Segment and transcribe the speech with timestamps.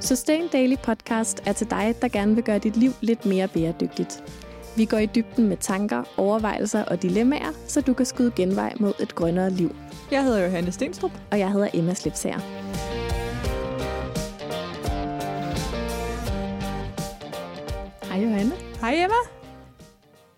[0.00, 4.24] Sustain Daily Podcast er til dig, der gerne vil gøre dit liv lidt mere bæredygtigt.
[4.76, 8.92] Vi går i dybden med tanker, overvejelser og dilemmaer, så du kan skyde genvej mod
[9.00, 9.76] et grønnere liv.
[10.10, 11.10] Jeg hedder Johanne Stenstrup.
[11.30, 12.38] Og jeg hedder Emma Slipsager.
[18.04, 18.52] Hej Johanne.
[18.80, 19.14] Hej Emma.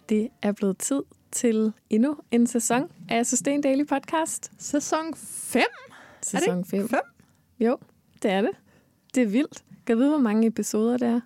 [0.09, 1.03] Det er blevet tid
[1.33, 4.53] til endnu en sæson af Sustain Daily Podcast.
[4.59, 5.63] Sæson 5?
[6.23, 6.89] Sæson 5.
[6.89, 7.01] 5?
[7.61, 7.79] Jo,
[8.23, 8.51] det er det.
[9.15, 9.65] Det er vildt.
[9.87, 11.21] Kan vide, hvor mange episoder det er?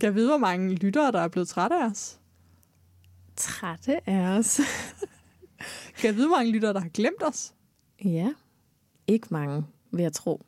[0.00, 2.20] Kan vide, hvor mange lyttere, der er blevet trætte af os?
[3.36, 4.60] Trætte af os.
[6.00, 7.54] kan vide, hvor mange lyttere, der har glemt os?
[8.04, 8.32] Ja,
[9.06, 10.42] ikke mange, vil jeg tro.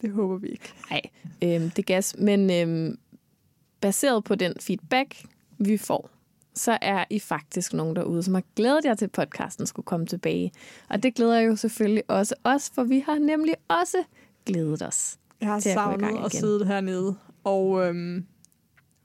[0.00, 0.74] Det håber vi ikke.
[0.90, 1.02] Nej,
[1.42, 2.16] øhm, det gas.
[2.18, 2.98] Men øhm,
[3.80, 5.24] baseret på den feedback,
[5.58, 6.10] vi får,
[6.54, 10.06] så er I faktisk nogen derude, som har glædet jer til, at podcasten skulle komme
[10.06, 10.52] tilbage.
[10.88, 14.04] Og det glæder jo selvfølgelig også os, for vi har nemlig også
[14.46, 16.30] glædet os Jeg har at savnet at igen.
[16.30, 17.16] sidde hernede.
[17.44, 18.26] Og øhm,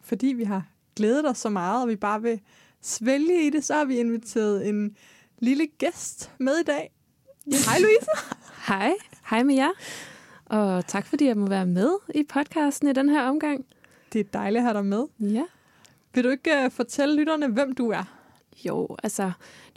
[0.02, 2.40] fordi vi har glædet os så meget, og vi bare vil
[2.82, 4.96] svælge i det, så har vi inviteret en
[5.40, 6.92] lille gæst med i dag.
[7.46, 8.08] Hej Louise.
[8.68, 8.94] Hej,
[9.30, 9.72] hej med jer.
[10.46, 13.66] Og tak fordi jeg må være med i podcasten i den her omgang.
[14.14, 15.06] Det er dejligt at have dig med.
[15.20, 15.44] Ja.
[16.14, 18.04] Vil du ikke uh, fortælle lytterne, hvem du er?
[18.66, 19.32] Jo, altså,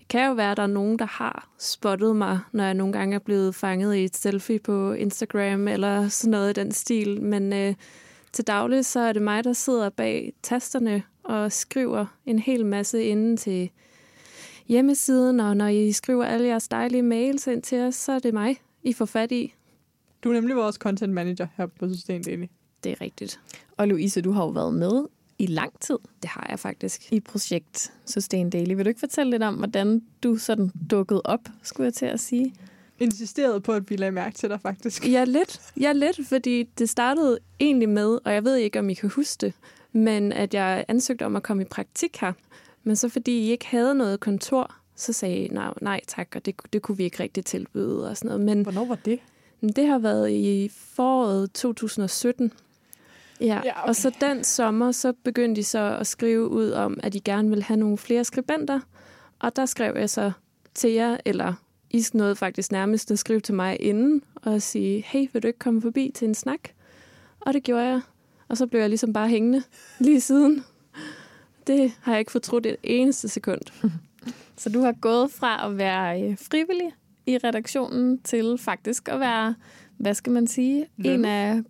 [0.09, 3.15] kan jo være, at der er nogen, der har spottet mig, når jeg nogle gange
[3.15, 7.23] er blevet fanget i et selfie på Instagram eller sådan noget i den stil.
[7.23, 7.75] Men øh,
[8.33, 13.05] til daglig, så er det mig, der sidder bag tasterne og skriver en hel masse
[13.05, 13.71] inden til
[14.69, 15.41] hjemmesiden.
[15.41, 18.61] Og når I skriver alle jeres dejlige mails ind til os, så er det mig,
[18.83, 19.55] I får fat i.
[20.25, 22.47] Du er nemlig vores content manager her på Sustain Daily.
[22.85, 23.41] Det er rigtigt.
[23.77, 25.05] Og Louise, du har jo været med
[25.39, 27.13] i lang tid Det har jeg faktisk.
[27.13, 28.75] i projekt Sustain Daily.
[28.75, 32.21] Vil du ikke fortælle lidt om, hvordan du sådan dukkede op, skulle jeg til at
[32.21, 32.55] sige?
[32.99, 35.09] Insisterede på, at vi lagde mærke til dig faktisk.
[35.09, 35.61] Ja, lidt.
[35.81, 39.41] Ja, lidt, fordi det startede egentlig med, og jeg ved ikke, om I kan huske
[39.47, 39.53] det,
[39.93, 42.33] men at jeg ansøgte om at komme i praktik her.
[42.85, 46.47] Men så fordi I ikke havde noget kontor, så sagde I nej, nej tak, og
[46.47, 48.45] det, det kunne vi ikke rigtig tilbyde og sådan noget.
[48.45, 49.19] Men Hvornår var det?
[49.61, 52.53] men det har været i foråret 2017.
[53.41, 53.89] Ja, Ja, okay.
[53.89, 57.49] og så den sommer, så begyndte de så at skrive ud om, at de gerne
[57.49, 58.81] ville have nogle flere skribenter.
[59.39, 60.33] Og der skrev jeg så
[60.75, 61.55] til jer, eller
[61.91, 65.59] I nåede faktisk nærmest at skrive til mig inden, og sige, hey, vil du ikke
[65.59, 66.61] komme forbi til en snak?
[67.41, 68.01] Og det gjorde jeg.
[68.49, 69.63] Og så blev jeg ligesom bare hængende
[69.99, 70.65] lige siden.
[71.67, 73.61] Det har jeg ikke fortrudt et eneste sekund.
[74.57, 76.93] Så du har gået fra at være øh, frivillig
[77.27, 79.55] i redaktionen til faktisk at være,
[79.97, 81.15] hvad skal man sige, Lønnet.
[81.15, 81.63] en af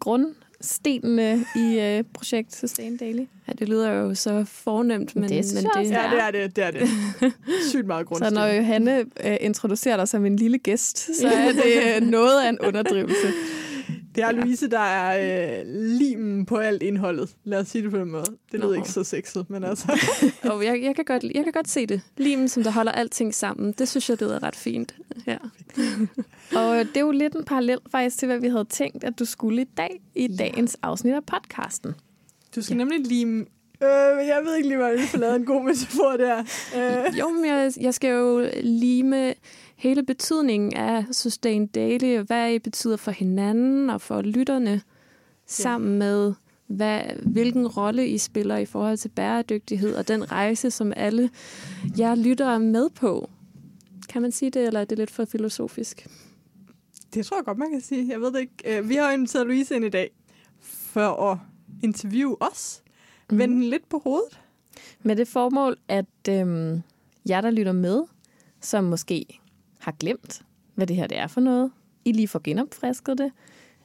[0.65, 3.25] grundstenene i øh, projekt Sustain Daily.
[3.49, 6.57] Ja, det lyder jo så fornemt, men Det men også, Ja, det er det.
[6.57, 6.89] Det er det.
[7.71, 8.33] Sygt meget Så grundstil.
[8.35, 12.49] når Johanne øh, introducerer dig som en lille gæst, så er det øh, noget af
[12.49, 13.27] en underdrivelse.
[14.15, 17.37] Det er Louise, der er øh, limen på alt indholdet.
[17.45, 18.25] Lad os sige det på den måde.
[18.53, 18.73] Det lyder Nå.
[18.73, 19.87] ikke så sexet, men altså...
[20.51, 22.01] Og jeg, jeg, kan godt, jeg kan godt se det.
[22.17, 24.95] Limen, som der holder alting sammen, det synes jeg, det er ret fint.
[25.27, 25.37] Ja.
[26.57, 29.25] Og det er jo lidt en parallel faktisk til, hvad vi havde tænkt, at du
[29.25, 30.37] skulle i dag, i Ja.
[30.45, 31.95] dagens afsnit af podcasten.
[32.57, 32.79] Du skal ja.
[32.79, 33.45] nemlig lime...
[33.83, 33.89] Øh,
[34.29, 36.39] jeg ved ikke lige, hvad jeg vil få lavet en god metafor der.
[36.77, 37.19] Øh.
[37.19, 39.35] Jo, men jeg, jeg skal jo lime
[39.77, 44.83] hele betydningen af Sustain Daily, og hvad I betyder for hinanden og for lytterne,
[45.47, 46.35] sammen med,
[46.67, 51.31] hvad, hvilken rolle I spiller i forhold til bæredygtighed og den rejse, som alle
[51.99, 53.31] jer lyttere er med på.
[54.09, 56.07] Kan man sige det, eller er det lidt for filosofisk?
[57.15, 58.09] Det tror jeg godt, man kan sige.
[58.09, 58.79] Jeg ved det ikke.
[58.79, 60.11] Øh, vi har jo inviteret Louise ind i dag
[60.65, 61.39] for at
[61.83, 62.83] interviewe os.
[63.31, 63.39] Mm.
[63.39, 64.41] Vende den lidt på hovedet.
[65.03, 66.83] Med det formål, at øhm,
[67.29, 68.03] jer, der lytter med,
[68.61, 69.41] som måske
[69.85, 70.43] har glemt,
[70.75, 71.71] hvad det her det er for noget,
[72.05, 73.33] I lige får genopfrisket det.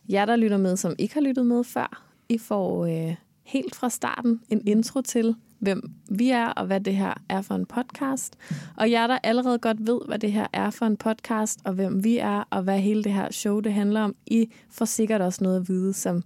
[0.10, 3.90] Jer, der lytter med, som ikke har lyttet med før, I får øh, helt fra
[3.90, 8.38] starten en intro til, hvem vi er, og hvad det her er for en podcast.
[8.78, 12.04] Og jer, der allerede godt ved, hvad det her er for en podcast, og hvem
[12.04, 15.44] vi er, og hvad hele det her show det handler om, I får sikkert også
[15.44, 16.24] noget at vide, som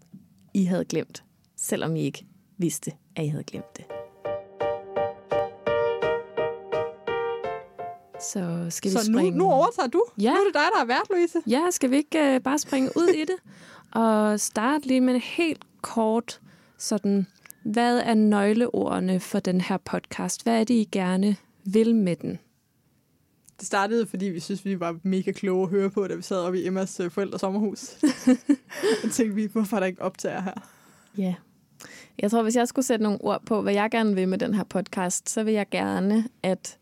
[0.54, 1.24] I havde glemt,
[1.56, 2.26] selvom I ikke
[2.58, 4.03] vidste, at I havde glemt det.
[8.32, 9.38] Så skal vi Så nu, springe...
[9.38, 10.04] nu overtager du.
[10.22, 10.30] Ja.
[10.30, 11.38] Nu er det dig, der er vært, Louise.
[11.48, 13.36] Ja, skal vi ikke uh, bare springe ud i det?
[13.92, 16.42] Og starte lige med en helt kort
[16.78, 17.28] sådan,
[17.64, 20.44] hvad er nøgleordene for den her podcast?
[20.44, 21.36] Hvad er det, I gerne
[21.66, 22.40] vil med den?
[23.60, 26.38] Det startede, fordi vi synes, vi var mega kloge at høre på, da vi sad
[26.38, 27.96] oppe i Emmas øh, forældres sommerhus.
[29.04, 30.54] Jeg tænkte vi, hvorfor er der ikke optager her?
[31.18, 31.36] Ja.
[32.22, 34.54] Jeg tror, hvis jeg skulle sætte nogle ord på, hvad jeg gerne vil med den
[34.54, 36.78] her podcast, så vil jeg gerne, at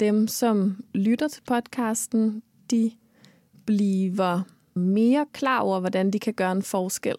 [0.00, 2.92] dem, som lytter til podcasten, de
[3.64, 4.42] bliver
[4.74, 7.16] mere klar over, hvordan de kan gøre en forskel.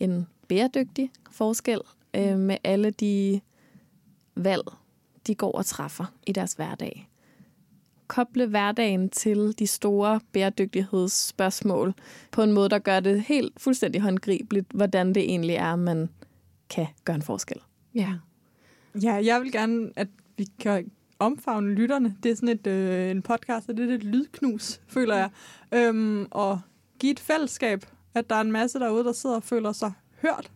[0.00, 1.80] en bæredygtig forskel
[2.14, 3.40] øh, med alle de
[4.34, 4.62] valg,
[5.26, 7.08] de går og træffer i deres hverdag.
[8.06, 11.94] Koble hverdagen til de store bæredygtighedsspørgsmål
[12.30, 16.08] på en måde, der gør det helt fuldstændig håndgribeligt, hvordan det egentlig er, man
[16.70, 17.60] kan gøre en forskel.
[17.94, 18.14] Ja.
[19.02, 20.90] Ja, jeg vil gerne, at vi kan
[21.22, 22.16] omfavne lytterne.
[22.22, 25.30] Det er sådan et, øh, en podcast, og det er et lydknus, føler jeg.
[25.74, 26.60] Øhm, og
[26.98, 27.84] give et fællesskab,
[28.14, 29.92] at der er en masse derude, der sidder og føler sig
[30.22, 30.50] hørt.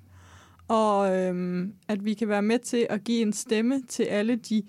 [0.68, 4.62] Og øhm, at vi kan være med til at give en stemme til alle de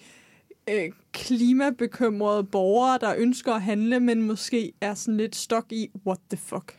[0.70, 6.20] øh, klimabekymrede borgere, der ønsker at handle, men måske er sådan lidt stok i, what
[6.30, 6.76] the fuck.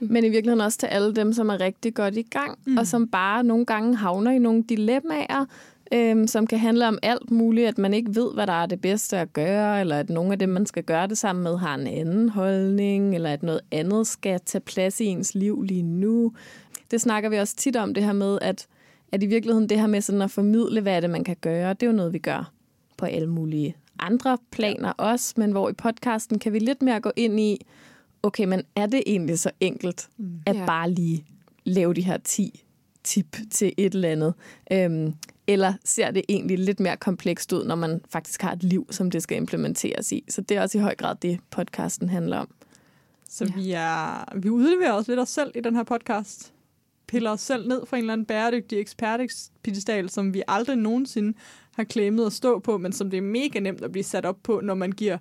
[0.00, 2.76] Men i virkeligheden også til alle dem, som er rigtig godt i gang, Mm.
[2.78, 5.46] og som bare nogle gange havner i nogle dilemmaer,
[5.94, 8.80] øhm, som kan handle om alt muligt, at man ikke ved, hvad der er det
[8.80, 11.74] bedste at gøre, eller at nogle af dem, man skal gøre det sammen med, har
[11.74, 16.32] en anden holdning, eller at noget andet skal tage plads i ens liv lige nu.
[16.90, 18.66] Det snakker vi også tit om, det her med, at,
[19.12, 21.72] at i virkeligheden det her med sådan at formidle, hvad er det, man kan gøre,
[21.74, 22.52] det er jo noget, vi gør
[22.98, 27.10] på alle mulige andre planer også, men hvor i podcasten kan vi lidt mere gå
[27.16, 27.66] ind i,
[28.22, 30.40] okay, men er det egentlig så enkelt, Mm.
[30.46, 31.24] at bare lige
[31.64, 32.64] lave de her 10
[33.04, 34.34] tip til et eller andet?
[34.72, 35.14] Øhm,
[35.52, 39.10] eller ser det egentlig lidt mere komplekst ud, når man faktisk har et liv, som
[39.10, 40.24] det skal implementeres i?
[40.28, 42.48] Så det er også i høj grad det, podcasten handler om.
[43.28, 43.52] Så Ja.
[43.54, 46.52] vi, er, vi udleverer os lidt os selv i den her podcast.
[47.06, 51.38] Piller os selv ned fra en eller anden bæredygtig ekspertpedestal, som vi aldrig nogensinde
[51.76, 54.38] har klemmet at stå på, men som det er mega nemt at blive sat op
[54.42, 55.18] på, når man giver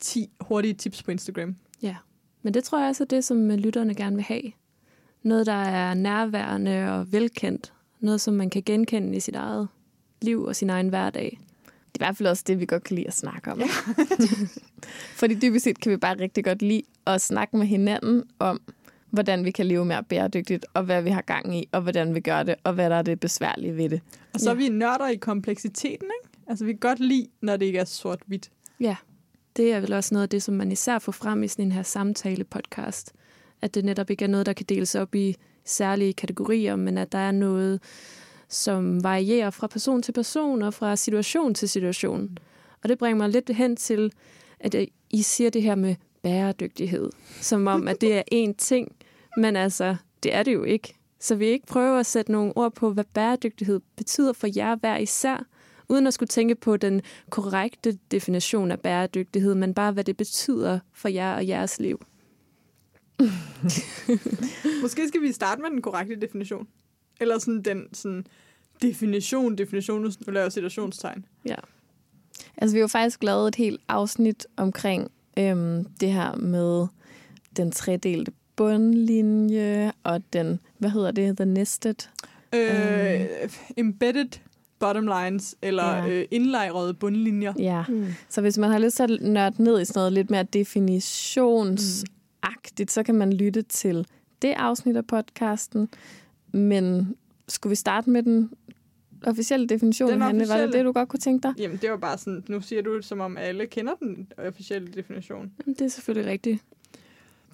[0.00, 1.56] 10 hurtige tips på Instagram.
[1.82, 1.96] Ja,
[2.42, 4.42] men det tror jeg også er det, som lytterne gerne vil have.
[5.22, 7.72] Noget, der er nærværende og velkendt.
[8.04, 9.68] Noget, som man kan genkende i sit eget
[10.22, 11.38] liv og sin egen hverdag.
[11.64, 13.60] Det er i hvert fald også det, vi godt kan lide at snakke om.
[13.60, 13.66] Ja.
[15.20, 18.60] Fordi dybest set kan vi bare rigtig godt lide at snakke med hinanden om,
[19.10, 22.20] hvordan vi kan leve mere bæredygtigt, og hvad vi har gang i, og hvordan vi
[22.20, 24.00] gør det, og hvad der er det besværlige ved det.
[24.34, 24.58] Og så er Ja.
[24.58, 26.38] vi nørder i kompleksiteten, ikke?
[26.46, 28.50] Altså, vi kan godt lide, når det ikke er sort-hvidt.
[28.80, 28.96] Ja,
[29.56, 31.72] det er vel også noget af det, som man især får frem i sådan en
[31.72, 33.12] her samtale-podcast.
[33.64, 37.12] At det netop ikke er noget, der kan deles op i særlige kategorier, men at
[37.12, 37.80] der er noget,
[38.48, 42.38] som varierer fra person til person og fra situation til situation.
[42.82, 44.12] Og det bringer mig lidt hen til,
[44.60, 44.76] at
[45.10, 48.96] I siger det her med bæredygtighed, som om, at det er én ting,
[49.36, 50.94] men altså, det er det jo ikke.
[51.20, 54.96] Så vi ikke prøver at sætte nogle ord på, hvad bæredygtighed betyder for jer hver
[54.96, 55.46] især,
[55.88, 60.78] uden at skulle tænke på den korrekte definition af bæredygtighed, men bare hvad det betyder
[60.92, 62.00] for jer og jeres liv.
[64.82, 66.66] Måske skal vi starte med den korrekte definition.
[67.20, 68.26] Eller sådan den sådan
[68.82, 71.24] definition, definition, nu laver jeg situationstegn.
[71.48, 71.54] Ja.
[72.56, 76.86] Altså, vi har faktisk lavet et helt afsnit omkring øhm, det her med
[77.56, 81.94] den tredelte bundlinje, og den, hvad hedder det, the nested?
[82.54, 83.20] Øh,
[83.76, 84.28] embedded
[84.78, 86.08] bottom lines, eller Ja.
[86.08, 87.52] øh, indlejrede bundlinjer.
[87.58, 87.84] Ja.
[87.88, 88.06] Mm.
[88.28, 90.44] Så hvis man har lyst til at nørde ned i sådan noget lidt mere
[92.44, 94.06] definitionsagtigt, så kan man lytte til
[94.42, 95.88] det afsnit af podcasten.
[96.52, 97.16] Men
[97.48, 98.50] skulle vi starte med den
[99.26, 100.48] officielle definition, Den Hanne?
[100.48, 101.54] Var det det, du godt kunne tænke dig?
[101.58, 104.88] Jamen, det var bare sådan, nu siger du det, som om alle kender den officielle
[104.88, 105.52] definition.
[105.66, 106.62] Jamen, det er selvfølgelig rigtigt.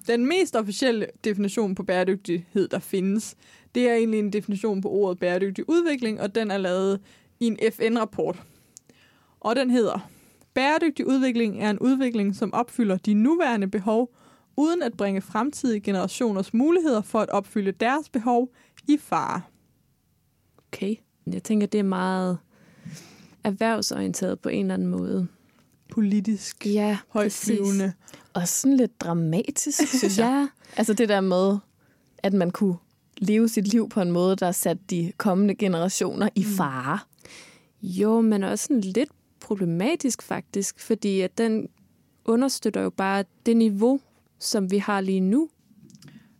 [0.07, 3.35] Den mest officielle definition på bæredygtighed, der findes,
[3.75, 6.99] det er egentlig en definition på ordet bæredygtig udvikling, og den er lavet
[7.39, 8.43] i en FN-rapport.
[9.39, 10.09] Og den hedder,
[10.53, 14.13] Bæredygtig udvikling er en udvikling, som opfylder de nuværende behov,
[14.61, 18.49] uden at bringe fremtidige generationers muligheder for at opfylde deres behov
[18.87, 19.41] i fare.
[20.67, 20.95] Okay.
[21.27, 22.37] Jeg tænker, det er meget
[23.43, 25.27] erhvervsorienteret på en eller anden måde.
[25.91, 27.93] Politisk, Ja, højtflyvende.
[28.33, 30.25] Og sådan lidt dramatisk, synes jeg.
[30.25, 31.57] Ja, Altså det der med,
[32.17, 32.75] at man kunne
[33.17, 36.99] leve sit liv på en måde, der satte de kommende generationer i fare.
[37.81, 41.67] jo, men også sådan lidt problematisk faktisk, fordi at den
[42.25, 43.99] understøtter jo bare det niveau,
[44.41, 45.49] som vi har lige nu.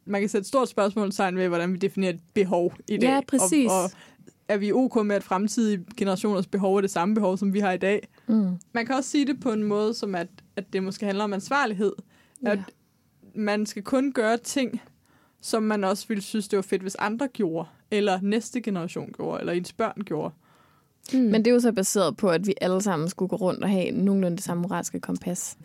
[0.05, 3.09] Man kan sætte et stort spørgsmålstegn ved, hvordan vi definerer et behov i dag.
[3.09, 3.69] Ja, præcis.
[3.69, 3.91] Og, og
[4.47, 7.71] er vi ok med, at fremtidige generationers behov er det samme behov, som vi har
[7.71, 8.07] i dag?
[8.27, 8.57] Mm.
[8.73, 11.33] Man kan også sige det på en måde, som at, at det måske handler om
[11.33, 11.93] ansvarlighed.
[12.45, 12.63] At Ja.
[13.35, 14.81] man skal kun gøre ting,
[15.41, 19.39] som man også ville synes, det var fedt, hvis andre gjorde, eller næste generation gjorde,
[19.39, 20.33] eller ens børn gjorde.
[21.13, 21.19] Mm.
[21.19, 23.69] Men det er jo så baseret på, at vi alle sammen skulle gå rundt og
[23.69, 25.57] have nogenlunde det samme moralske kompas.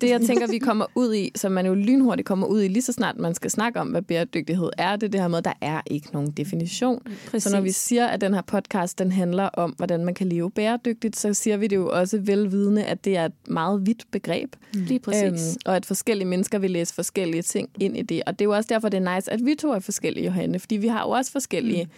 [0.00, 2.82] Det, jeg tænker, vi kommer ud i, som man jo lynhurtigt kommer ud i, lige
[2.82, 5.44] så snart man skal snakke om, hvad bæredygtighed er, det er det her med, at
[5.44, 7.02] der er ikke nogen definition.
[7.26, 7.42] Præcis.
[7.42, 10.50] Så når vi siger, at den her podcast den handler om, hvordan man kan leve
[10.50, 14.56] bæredygtigt, så siger vi det jo også velvidende, at det er et meget vidt begreb.
[14.72, 15.24] Lige præcis.
[15.24, 18.22] Øhm, og at forskellige mennesker vil læse forskellige ting ind i det.
[18.26, 20.58] Og det er jo også derfor, det er nice, at vi to er forskellige, Johanne,
[20.58, 21.90] fordi vi har jo også forskellige mm.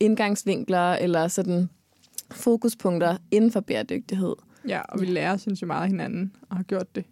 [0.00, 1.68] indgangsvinkler eller sådan
[2.30, 4.34] fokuspunkter inden for bæredygtighed.
[4.68, 7.04] Ja, og vi lærer, synes jeg, meget af hinanden og har gjort det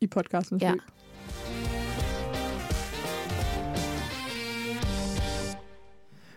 [0.00, 0.72] i podcastens ja.
[0.72, 0.80] løb.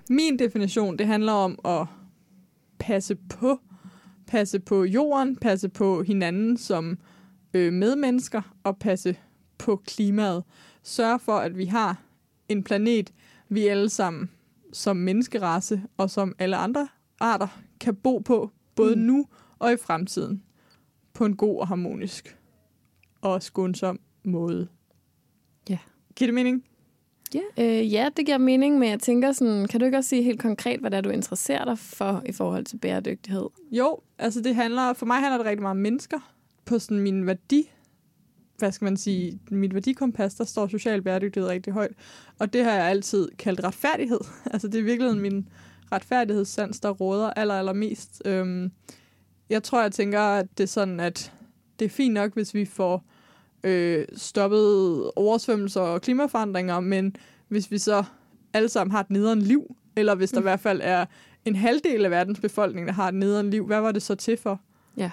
[0.09, 1.87] Min definition, det handler om at
[2.79, 3.59] passe på,
[4.27, 6.97] passe på jorden, passe på hinanden som
[7.53, 9.15] øh, medmennesker og passe
[9.57, 10.43] på klimaet.
[10.83, 12.01] Sørge for, at vi har
[12.49, 13.13] en planet,
[13.49, 14.29] vi alle sammen
[14.73, 16.87] som menneskerace og som alle andre
[17.19, 17.47] arter
[17.79, 19.01] kan bo på, både mm.
[19.01, 19.25] nu
[19.59, 20.43] og i fremtiden,
[21.13, 22.37] på en god og harmonisk
[23.21, 24.67] og skånsom måde.
[25.69, 25.77] Ja.
[26.15, 26.63] Giver det mening?
[27.33, 27.41] Ja.
[27.57, 30.41] Øh, ja, det giver mening, men jeg tænker sådan, kan du ikke også sige helt
[30.41, 33.45] konkret, hvad det er, du interesserer dig for i forhold til bæredygtighed?
[33.71, 36.33] Jo, altså det handler, for mig handler det rigtig meget om mennesker.
[36.65, 37.71] På sådan min værdi,
[38.57, 41.91] hvad skal man sige, mit værdikompas, der står social bæredygtighed rigtig højt.
[42.39, 44.19] Og det har jeg altid kaldt retfærdighed.
[44.53, 45.49] altså det er virkelig min
[45.91, 48.21] retfærdighedssans, der råder aller, allermest.
[48.25, 48.71] Øhm,
[49.49, 51.33] jeg tror, jeg tænker, at det er sådan, at
[51.79, 53.03] det er fint nok, hvis vi får
[53.63, 57.15] øh, stoppet oversvømmelser og klimaforandringer, men
[57.47, 58.03] hvis vi så
[58.53, 60.43] alle sammen har et nederen liv, eller hvis der mm.
[60.43, 61.05] i hvert fald er
[61.45, 64.37] en halvdel af verdens befolkning, der har et nederen liv, hvad var det så til
[64.37, 64.61] for?
[64.97, 65.11] Ja.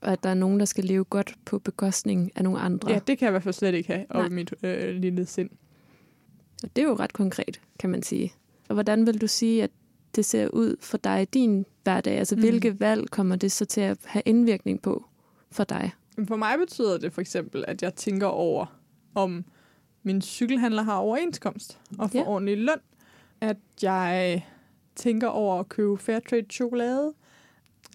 [0.00, 2.90] Og at der er nogen, der skal leve godt på bekostning af nogle andre.
[2.90, 5.50] Ja, det kan jeg i hvert fald slet ikke have over mit øh, lille sind.
[6.62, 8.32] Og det er jo ret konkret, kan man sige.
[8.68, 9.70] Og hvordan vil du sige, at
[10.16, 12.18] det ser ud for dig i din hverdag?
[12.18, 12.40] Altså, mm.
[12.40, 15.04] hvilke valg kommer det så til at have indvirkning på
[15.50, 15.92] for dig?
[16.28, 18.66] For mig betyder det for eksempel, at jeg tænker over,
[19.14, 19.44] om
[20.02, 22.28] min cykelhandler har overenskomst og får ja.
[22.28, 22.80] ordentlig løn.
[23.40, 24.46] At jeg
[24.96, 27.14] tænker over at købe Fairtrade chokolade.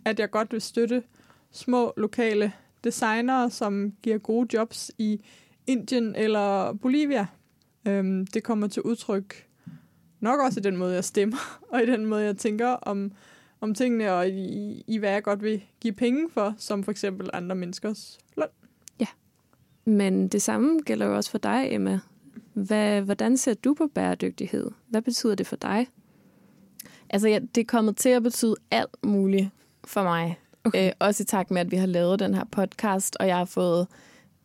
[0.06, 1.04] At jeg godt vil støtte
[1.52, 2.52] små lokale
[2.84, 5.22] designere, som giver gode jobs i
[5.68, 7.28] Indien eller Bolivia.
[7.86, 9.50] Øhm, det kommer til udtryk
[10.20, 13.12] nok også i den måde, jeg stemmer, og i den måde, jeg tænker om,
[13.62, 17.30] om tingene, og i, i hvad jeg godt vil give penge for, som for eksempel
[17.34, 18.48] andre menneskers løn.
[19.00, 19.08] Ja,
[19.86, 22.00] men det samme gælder jo også for dig, Emma.
[22.54, 24.72] Hvad, hvordan ser du på bæredygtighed?
[24.88, 25.88] Hvad betyder det for dig?
[27.10, 29.50] Altså, ja, det er kommet til at betyde alt muligt
[29.84, 30.40] for mig.
[30.64, 30.88] Okay.
[30.88, 33.46] Øh, også i takt med, at vi har lavet den her podcast, og jeg har
[33.46, 33.88] fået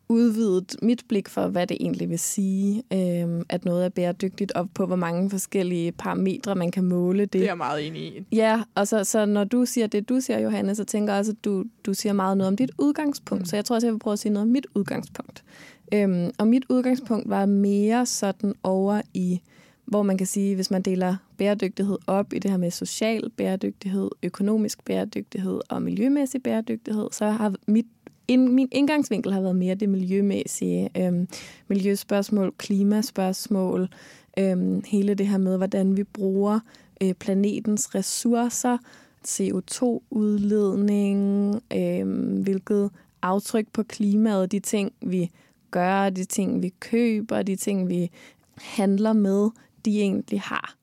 [0.08, 4.70] udvidet mit blik for, hvad det egentlig vil sige, øh, at noget er bæredygtigt, og
[4.70, 7.32] på hvor mange forskellige parametre man kan måle det.
[7.32, 8.24] Det er jeg meget enig i.
[8.32, 11.32] Ja, og så, så når du siger det, du siger, Johanne, så tænker jeg også,
[11.32, 13.42] at du, du siger meget noget om dit udgangspunkt.
[13.42, 13.46] Mm.
[13.46, 15.44] Så jeg tror også, jeg vil prøve at sige noget om mit udgangspunkt.
[15.94, 19.40] Øhm, og mit udgangspunkt var mere sådan over i,
[19.84, 24.10] hvor man kan sige, hvis man deler bæredygtighed op i det her med social bæredygtighed,
[24.22, 27.86] økonomisk bæredygtighed og miljømæssig bæredygtighed, så har mit
[28.28, 30.90] in, min indgangsvinkel har været mere det miljømæssige.
[30.96, 31.28] Øhm,
[31.68, 33.88] miljøspørgsmål, klimaspørgsmål,
[34.38, 36.60] øhm, hele det her med, hvordan vi bruger
[37.02, 38.78] øh, planetens ressourcer,
[39.28, 42.08] CO2-udledning, øh,
[42.42, 42.90] hvilket
[43.22, 45.30] aftryk på klimaet, de ting, vi
[45.70, 48.10] gør, de ting, vi køber, de ting, vi
[48.56, 49.50] handler med,
[49.84, 50.74] de egentlig har.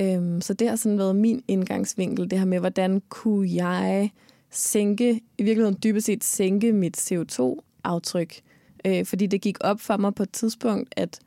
[0.00, 4.12] Øhm, så det har sådan været min indgangsvinkel, det her med, hvordan kunne jeg
[4.52, 8.40] sænke, i virkeligheden dybest set sænke mit CO2-aftryk.
[8.84, 11.20] Øh, fordi det gik op for mig på et tidspunkt, at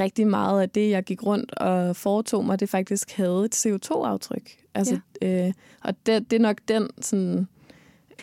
[0.00, 4.56] rigtig meget af det, jeg gik rundt og foretog mig, det faktisk havde et CO2-aftryk.
[4.74, 5.46] Altså, ja.
[5.46, 7.48] øh, og det, det er nok den, sådan,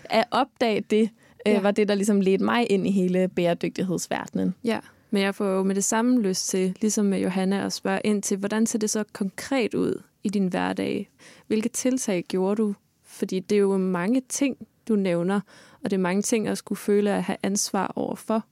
[0.06, 1.10] at opdage det,
[1.48, 1.62] øh, ja.
[1.62, 4.56] var det, der ligesom ledte mig ind i hele bæredygtighedsverdenen.
[4.64, 4.80] Ja,
[5.12, 8.24] men jeg får jo med det samme lyst til, ligesom med Johanna, at spørge ind
[8.24, 11.10] til, hvordan ser det så konkret ud i din hverdag?
[11.48, 12.74] Hvilke tiltag gjorde du
[13.18, 14.58] fordi det er jo mange ting,
[14.88, 15.40] du nævner,
[15.84, 18.44] og det er mange ting, at skulle føle at have ansvar overfor.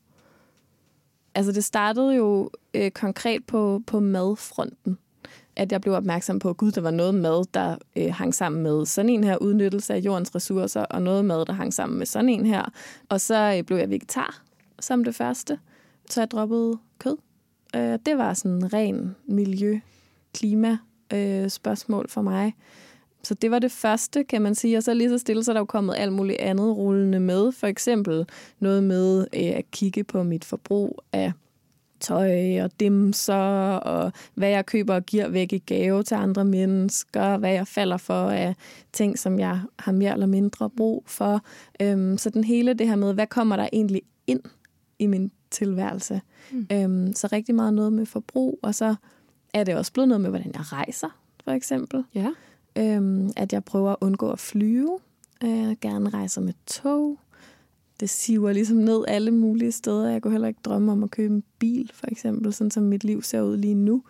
[1.36, 4.98] Altså det startede jo øh, konkret på, på madfronten
[5.56, 8.64] at jeg blev opmærksom på, at gud, der var noget mad, der øh, hang sammen
[8.64, 12.06] med sådan en her udnyttelse af jordens ressourcer, og noget mad, der hang sammen med
[12.06, 12.72] sådan en her.
[13.10, 14.42] Og så øh, blev jeg vegetar
[14.80, 15.60] som det første,
[16.10, 17.18] så jeg droppede kød.
[17.76, 19.80] Øh, det var sådan ren miljø,
[20.34, 20.78] klima
[21.14, 22.56] øh, spørgsmål for mig.
[23.26, 24.78] Så det var det første, kan man sige.
[24.78, 27.52] Og så lige så stille, så er der jo kommet alt muligt andet rullende med.
[27.52, 28.26] For eksempel
[28.60, 31.32] noget med øh, at kigge på mit forbrug af
[32.00, 37.38] tøj og dimser, og hvad jeg køber og giver væk i gave til andre mennesker,
[37.38, 38.56] hvad jeg falder for af
[38.94, 41.42] ting, som jeg har mere eller mindre brug for.
[41.82, 44.42] Øhm, så den hele det her med, hvad kommer der egentlig ind
[45.00, 46.22] i min tilværelse.
[46.52, 46.68] Mm.
[46.72, 48.96] Øhm, så rigtig meget noget med forbrug, og så
[49.54, 52.04] er det også blevet noget med, hvordan jeg rejser, for eksempel.
[52.16, 52.32] Ja.
[52.78, 55.00] Øhm, at jeg prøver at undgå at flyve.
[55.44, 57.20] Øh, Jeg gerne rejser med tog.
[58.00, 60.10] Det siver ligesom ned alle mulige steder.
[60.12, 63.04] Jeg kunne heller ikke drømme om at købe en bil, for eksempel, sådan som mit
[63.04, 64.04] liv ser ud lige nu.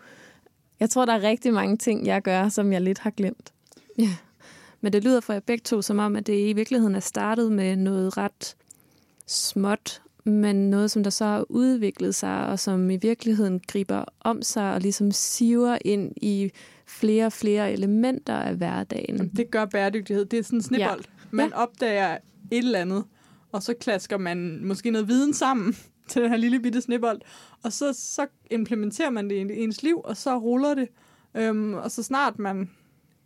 [0.80, 3.52] Jeg tror, der er rigtig mange ting, jeg gør, som jeg lidt har glemt.
[3.98, 4.16] Ja,
[4.80, 7.52] men det lyder for jer begge to som om, at det i virkeligheden er startet
[7.52, 8.56] med noget ret
[9.26, 14.42] småt, men noget, som der så har udviklet sig, og som i virkeligheden griber om
[14.42, 16.50] sig og ligesom siver ind i
[16.86, 19.28] flere og flere elementer af hverdagen.
[19.28, 20.24] Det gør bæredygtighed.
[20.24, 21.00] Det er sådan en snibbold.
[21.00, 21.10] Ja.
[21.30, 21.62] Man Ja.
[21.62, 22.12] opdager
[22.50, 23.04] et eller andet,
[23.52, 25.76] og så klasker man måske noget viden sammen
[26.08, 27.20] til den her lille bitte snibbold,
[27.62, 30.88] og så, så implementerer man det i ens liv, og så ruller det.
[31.34, 32.70] Øhm, og så snart man,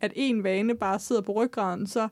[0.01, 2.09] at en vane bare sidder på ryggraden, så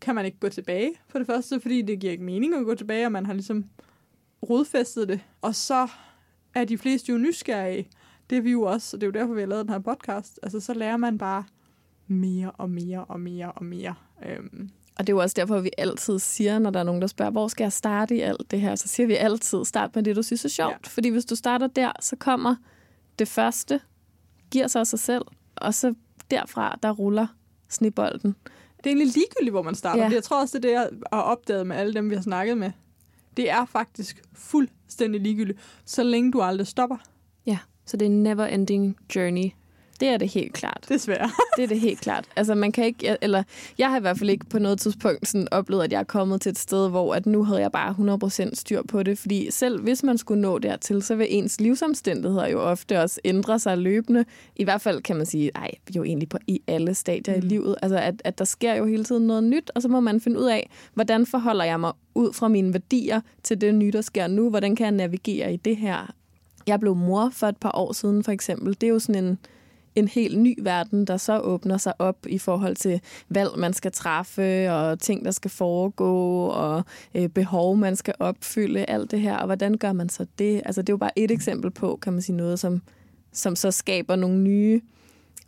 [0.00, 2.74] kan man ikke gå tilbage for det første, fordi det giver ikke mening at gå
[2.74, 3.64] tilbage, og man har ligesom
[4.50, 5.20] rodfæstet det.
[5.42, 5.88] Og så
[6.54, 7.88] er de fleste jo nysgerrige.
[8.30, 9.78] Det er vi jo også, og det er jo derfor, vi har lavet den her
[9.80, 10.40] podcast.
[10.42, 11.44] Altså, så lærer man bare
[12.06, 13.94] mere og mere og mere og mere.
[14.26, 17.06] Øhm, Og det er jo også derfor, vi altid siger, når der er nogen, der
[17.06, 18.74] spørger, hvor skal jeg starte i alt det her?
[18.74, 20.70] Så siger vi altid, start med det, du synes er sjovt.
[20.72, 20.88] Ja.
[20.88, 22.54] Fordi hvis du starter der, så kommer
[23.18, 23.80] det første,
[24.50, 25.24] giver sig af sig selv,
[25.56, 25.94] og så
[26.30, 27.26] derfra, der ruller
[27.68, 28.34] snibolden.
[28.76, 30.02] det er egentlig ligegyldigt, hvor man starter.
[30.02, 30.10] Ja.
[30.10, 32.58] Jeg tror også, det er det, jeg har opdaget med alle dem, vi har snakket
[32.58, 32.70] med.
[33.36, 36.96] Det er faktisk fuldstændig ligegyldigt, så længe du aldrig stopper.
[37.46, 39.50] Ja, så det er en never-ending journey.
[40.00, 40.84] Det er det helt klart.
[40.88, 41.30] Desværre.
[41.56, 42.24] Det er det helt klart.
[42.36, 43.42] Altså man kan ikke, eller
[43.78, 46.40] jeg har i hvert fald ikke på noget tidspunkt sådan oplevet, at jeg er kommet
[46.40, 49.18] til et sted, hvor at nu havde jeg bare 100% styr på det.
[49.18, 53.58] Fordi selv hvis man skulle nå dertil, så vil ens livsomstændigheder jo ofte også ændre
[53.58, 54.24] sig løbende.
[54.56, 57.42] I hvert fald kan man sige, ej, jo egentlig på i alle stadier mm.
[57.42, 57.76] i livet.
[57.82, 60.40] Altså at, at der sker jo hele tiden noget nyt, og så må man finde
[60.40, 64.26] ud af, hvordan forholder jeg mig ud fra mine værdier til det nye, der sker
[64.26, 64.50] nu?
[64.50, 66.12] Hvordan kan jeg navigere i det her?
[66.66, 68.76] Jeg blev mor for et par år siden, for eksempel.
[68.80, 69.38] Det er jo sådan en
[69.96, 73.92] en helt ny verden, der så åbner sig op i forhold til valg, man skal
[73.92, 76.82] træffe, og ting, der skal foregå, og
[77.14, 79.36] øh, behov, man skal opfylde, alt det her.
[79.36, 80.62] Og hvordan gør man så det?
[80.64, 82.82] Altså, det er jo bare et eksempel på, kan man sige, noget, som,
[83.32, 84.80] som så skaber nogle nye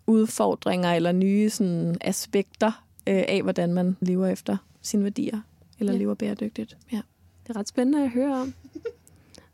[0.06, 5.40] udfordringer, eller nye sådan, aspekter øh, af, hvordan man lever efter sine værdier,
[5.78, 5.98] eller Ja.
[5.98, 6.76] lever bæredygtigt.
[6.92, 7.00] Ja.
[7.46, 8.54] Det er ret spændende at høre om,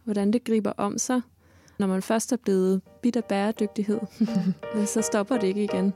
[0.05, 1.21] hvordan det griber om sig.
[1.83, 4.01] Når man først er blevet bidt af bæredygtighed,
[4.95, 5.95] så stopper det ikke igen.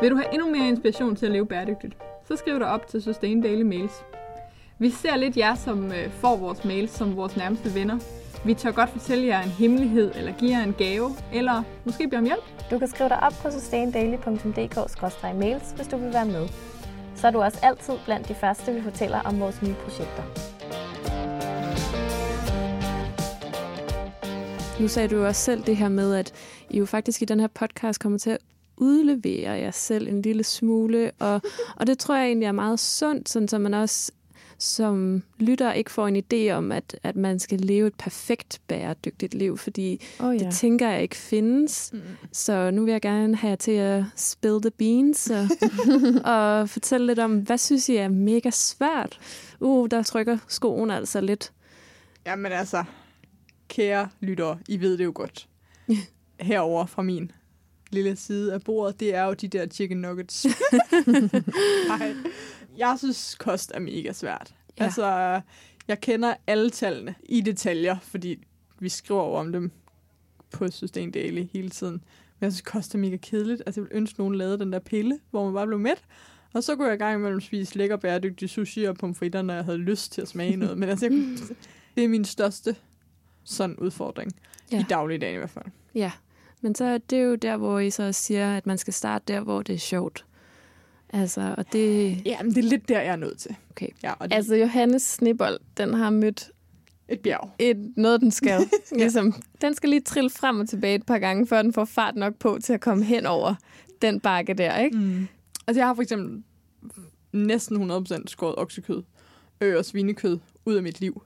[0.00, 1.96] Vil du have endnu mere inspiration til at leve bæredygtigt,
[2.28, 3.92] så skriv dig op til Sustain Daily Mails.
[4.78, 7.98] Vi ser lidt jer, som øh, får vores mails som vores nærmeste venner.
[8.44, 12.18] Vi tør godt fortælle jer en hemmelighed, eller give jer en gave, eller måske bede
[12.18, 12.44] om hjælp.
[12.70, 16.48] Du kan skrive dig op på sustaindaily.dk-mails, hvis du vil være med.
[17.16, 20.22] Så er du også altid blandt de første, vi fortæller om vores nye projekter.
[24.80, 26.32] Nu sagde du jo også selv det her med, at
[26.70, 28.38] I jo faktisk i den her podcast kommer til at
[28.76, 31.40] udlevere jer selv en lille smule, og,
[31.76, 34.12] og det tror jeg egentlig er meget sundt, sådan så man også
[34.58, 39.34] som lytter ikke får en idé om, at, at man skal leve et perfekt bæredygtigt
[39.34, 41.90] liv, fordi Oh, det tænker jeg ikke findes.
[41.92, 42.00] Mm.
[42.32, 45.48] Så nu vil jeg gerne have jer til at spill the beans og,
[46.34, 49.18] og fortælle lidt om, hvad synes I er mega svært?
[49.60, 51.52] Uh, der trykker skoen altså lidt.
[52.26, 52.84] Jamen altså,
[53.70, 55.48] kære lyttere, I ved det jo godt.
[56.40, 57.30] Herover fra min
[57.90, 60.46] lille side af bordet, det er jo de der chicken nuggets.
[61.88, 62.14] Nej,
[62.78, 64.54] jeg synes, kost er mega svært.
[64.78, 64.84] Ja.
[64.84, 65.40] Altså,
[65.88, 68.36] jeg kender alle tallene i detaljer, fordi
[68.78, 69.70] vi skriver over om dem
[70.52, 71.92] på Sustain Daily hele tiden.
[71.92, 73.62] Men jeg synes, kost er mega kedeligt.
[73.66, 76.02] Altså, jeg ville ønske, nogen lavede den der pille, hvor man bare blev mæt.
[76.52, 79.64] Og så kunne jeg i gang imellem spise lækker bæredygtig sushi og pomfritter, når jeg
[79.64, 80.78] havde lyst til at smage noget.
[80.78, 81.36] Men altså, jeg, kunne-
[81.96, 82.76] det er min største
[83.44, 84.32] sådan udfordring.
[84.72, 84.76] Ja.
[84.76, 84.82] Ja.
[84.82, 85.64] I dagligdagen i hvert fald.
[85.94, 86.12] Ja,
[86.60, 89.40] men så er det jo der, hvor I så siger, at man skal starte der,
[89.40, 90.24] hvor det er sjovt.
[91.12, 92.16] Altså, og det...
[92.26, 93.56] Ja, men det er lidt der, jeg er nødt til.
[93.70, 93.88] Okay.
[94.02, 96.50] Ja, og det Altså, Johannes Snebold, den har mødt
[97.08, 97.50] et bjerg.
[97.58, 98.60] et, noget, den skal.
[98.92, 102.16] ligesom, den skal lige trille frem og tilbage et par gange, før den får fart
[102.16, 103.54] nok på til at komme hen over
[104.02, 104.96] den bakke der, ikke?
[104.98, 105.28] Mm.
[105.66, 106.42] Altså, jeg har for eksempel
[107.32, 109.02] næsten 100% skåret oksekød
[109.60, 111.22] øh, og svinekød ud af mit liv.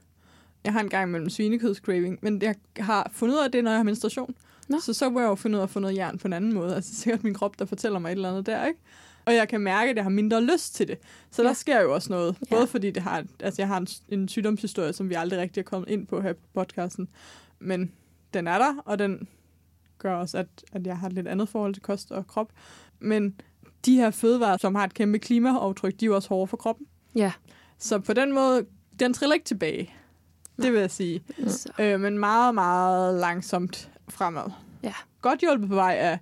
[0.64, 3.78] Jeg har en gang mellem svinekødscraving, men jeg har fundet ud af det, når jeg
[3.78, 4.34] har menstruation.
[4.68, 4.80] Nå.
[4.80, 6.54] Så så må jeg jo finde ud af at få noget jern på en anden
[6.54, 6.74] måde.
[6.74, 8.80] Altså sikkert min krop, der fortæller mig et eller andet der, ikke?
[9.24, 10.98] Og jeg kan mærke, at jeg har mindre lyst til det.
[11.30, 11.48] Så ja.
[11.48, 12.36] Der sker jo også noget.
[12.50, 12.56] Ja.
[12.56, 15.64] Både fordi det har, altså jeg har en, en sygdomshistorie, som vi aldrig rigtig er
[15.64, 17.08] kommet ind på her på podcasten.
[17.58, 17.92] Men
[18.34, 19.28] den er der, og den
[19.98, 22.52] gør også, at, at jeg har et lidt andet forhold til kost og krop.
[23.00, 23.40] Men
[23.84, 26.86] de her fødevarer, som har et kæmpe klimaaftryk, de er jo også hårde for kroppen.
[27.14, 27.32] Ja,
[27.78, 28.66] Så på den måde,
[29.00, 29.94] den triller ikke tilbage.
[30.62, 31.22] Det vil jeg sige.
[31.46, 31.68] Så.
[31.78, 34.50] Øh, men meget, meget langsomt fremad.
[34.82, 34.92] Ja.
[35.22, 36.18] Godt hjulpet på vej af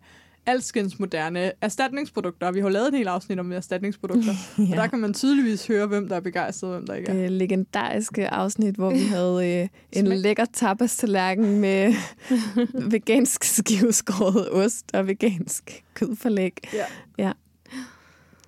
[0.46, 2.52] alskens moderne erstatningsprodukter.
[2.52, 4.32] Vi har lavet en hel afsnit om erstatningsprodukter.
[4.58, 4.62] ja.
[4.70, 7.14] Og der kan man tydeligvis høre, hvem der er begejstret, og hvem der ikke er.
[7.14, 9.68] Det legendariske afsnit, hvor vi havde øh,
[10.00, 11.94] en lækker tapas-tallerken med
[12.92, 16.58] vegansk skiveskåret ost og vegansk kødforlæg.
[16.72, 16.84] Ja.
[17.18, 17.32] ja.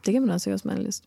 [0.07, 1.05] Det kan man også høre, hvis man har lyst.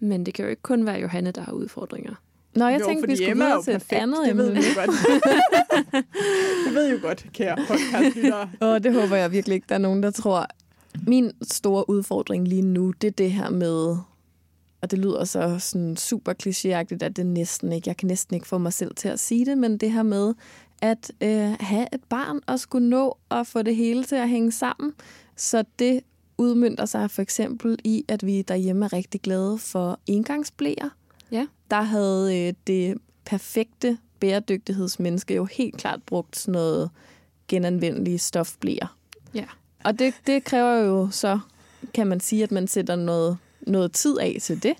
[0.00, 2.14] Men det kan jo ikke kun være Johanne, der har udfordringer.
[2.58, 4.60] Nå, jeg jo, tænkte, vi skulle Emma er videre til et andet det ved emne.
[4.60, 4.90] vi jo godt.
[6.66, 8.50] det ved jo godt, kære podcastlyttere.
[8.60, 10.46] Og det håber jeg virkelig ikke, der er nogen, der tror.
[11.06, 13.96] Min store udfordring lige nu, det er det her med,
[14.82, 18.46] og det lyder så sådan super klichéagtigt, at det næsten ikke, jeg kan næsten ikke
[18.46, 20.34] få mig selv til at sige det, men det her med
[20.82, 24.52] at øh, have et barn og skulle nå at få det hele til at hænge
[24.52, 24.92] sammen.
[25.36, 26.00] Så det
[26.38, 30.88] udmyndter sig for eksempel i, at vi derhjemme er rigtig glade for engangsblæer.
[31.32, 31.46] Ja.
[31.70, 36.90] Der havde øh, det perfekte bæredygtighedsmenneske jo helt klart brugt sådan noget
[37.48, 38.96] genanvendelige stofblæer.
[39.34, 39.44] Ja.
[39.84, 41.38] Og det, det kræver jo så,
[41.94, 44.74] kan man sige, at man sætter noget, noget tid af til det.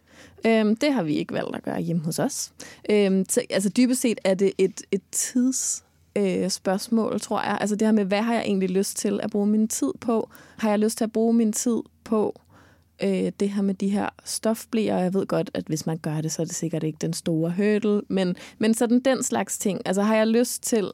[0.47, 2.53] Øhm, det har vi ikke valgt at gøre hjemme hos os.
[2.91, 5.85] Øhm, så, altså dybest set er det et, et tids
[6.17, 7.59] øh, spørgsmål, tror jeg.
[7.61, 10.31] Altså det her med, hvad har jeg egentlig lyst til at bruge min tid på?
[10.57, 12.41] Har jeg lyst til at bruge min tid på
[13.03, 14.97] øh, det her med de her stofblæer?
[14.97, 17.13] Og jeg ved godt, at hvis man gør det, så er det sikkert ikke den
[17.13, 18.03] store hurdle.
[18.09, 19.81] Men, men sådan den slags ting.
[19.85, 20.91] Altså har jeg lyst til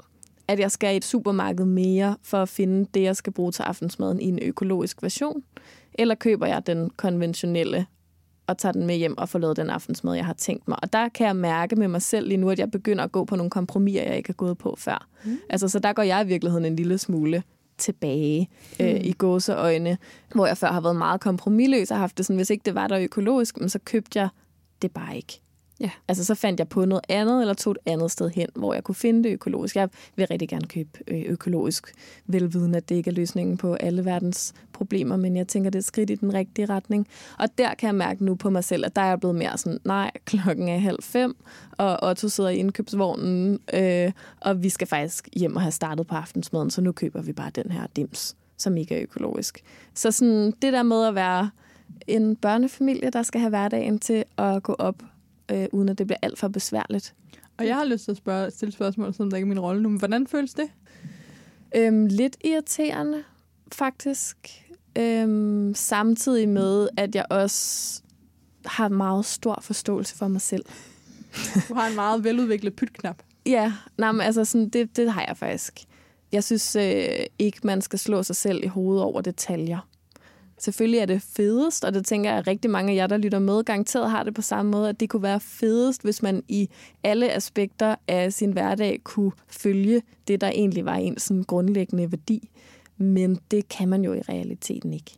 [0.48, 3.62] at jeg skal i et supermarked mere for at finde det, jeg skal bruge til
[3.62, 5.42] aftensmaden i en økologisk version?
[5.94, 7.86] Eller køber jeg den konventionelle
[8.46, 10.78] og tager den med hjem og får lavet den aftensmad, jeg har tænkt mig?
[10.82, 13.24] Og der kan jeg mærke med mig selv lige nu, at jeg begynder at gå
[13.24, 15.08] på nogle kompromiser, jeg ikke har gået på før.
[15.24, 15.38] Mm.
[15.50, 17.42] Altså, så der går jeg i virkeligheden en lille smule
[17.78, 18.48] tilbage
[18.80, 19.98] øh, i gåseøjne,
[20.34, 22.86] hvor jeg før har været meget kompromilløs og haft det sådan, hvis ikke det var
[22.86, 24.28] der økologisk, men så købte jeg
[24.82, 25.40] det bare ikke.
[25.80, 25.90] Ja.
[26.08, 28.84] Altså så fandt jeg på noget andet, eller tog et andet sted hen, hvor jeg
[28.84, 29.76] kunne finde det økologisk.
[29.76, 31.92] Jeg vil rigtig gerne købe øh, økologisk,
[32.26, 35.80] velviden at det ikke er løsningen på alle verdens problemer, men jeg tænker, det er
[35.80, 37.08] et skridt i den rigtige retning.
[37.38, 39.58] Og der kan jeg mærke nu på mig selv, at der er jeg blevet mere
[39.58, 41.36] sådan, nej, klokken er halv fem,
[41.78, 46.14] og Otto sidder i indkøbsvognen, øh, og vi skal faktisk hjem og have startet på
[46.14, 49.62] aftensmaden, så nu køber vi bare den her dims, som ikke er økologisk.
[49.94, 51.50] Så sådan det der med at være
[52.06, 55.02] en børnefamilie, der skal have hverdagen til at gå op
[55.50, 57.14] øh, uden at det bliver alt for besværligt.
[57.56, 59.82] Og jeg har lyst til at spørge, stille spørgsmål, som der ikke er min rolle
[59.82, 59.88] nu.
[59.88, 60.70] Men hvordan føles det?
[61.76, 63.24] Øhm, lidt irriterende,
[63.72, 64.36] faktisk.
[64.98, 68.02] Øhm, samtidig med, at jeg også
[68.66, 70.64] har meget stor forståelse for mig selv.
[71.68, 73.22] Du har en meget veludviklet pytknap.
[73.46, 75.84] Ja, nej, men altså sådan, det, det har jeg faktisk.
[76.32, 79.88] Jeg synes øh, ikke, man skal slå sig selv i hovedet over detaljer.
[80.64, 83.38] Selvfølgelig er det fedest, og det tænker jeg, at rigtig mange af jer, der lytter
[83.38, 86.68] med, garanteret har det på samme måde, at det kunne være fedest, hvis man i
[87.02, 92.50] alle aspekter af sin hverdag kunne følge det, der egentlig var en sådan grundlæggende værdi.
[92.96, 95.16] Men det kan man jo i realiteten ikke.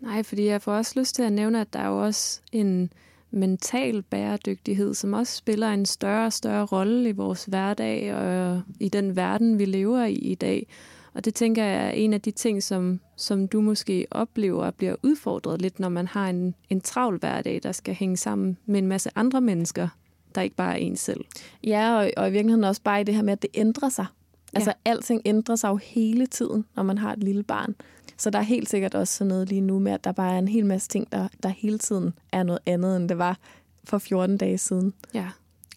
[0.00, 2.92] Nej, fordi jeg får også lyst til at nævne, at der er jo også en
[3.30, 8.88] mental bæredygtighed, som også spiller en større og større rolle i vores hverdag og i
[8.88, 10.66] den verden, vi lever i i dag.
[11.14, 14.94] Og det tænker jeg er en af de ting, som, som du måske oplever bliver
[15.02, 18.86] udfordret lidt, når man har en, en travl hverdag, der skal hænge sammen med en
[18.86, 19.88] masse andre mennesker,
[20.34, 21.24] der ikke bare er en selv.
[21.64, 24.06] Ja, og, og i virkeligheden også bare i det her med, at det ændrer sig.
[24.54, 24.90] Altså, ja.
[24.90, 27.74] alting ændrer sig jo hele tiden, når man har et lille barn.
[28.16, 30.38] Så der er helt sikkert også sådan noget lige nu med, at der bare er
[30.38, 33.38] en hel masse ting, der, der hele tiden er noget andet, end det var
[33.84, 34.94] for 14 dage siden.
[35.14, 35.28] Ja.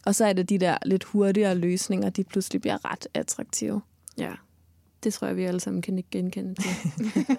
[0.05, 3.81] Og så er det de der lidt hurtigere løsninger, de pludselig bliver ret attraktive.
[4.17, 4.31] Ja.
[5.03, 6.69] Det tror jeg, vi alle sammen kan ikke genkende til.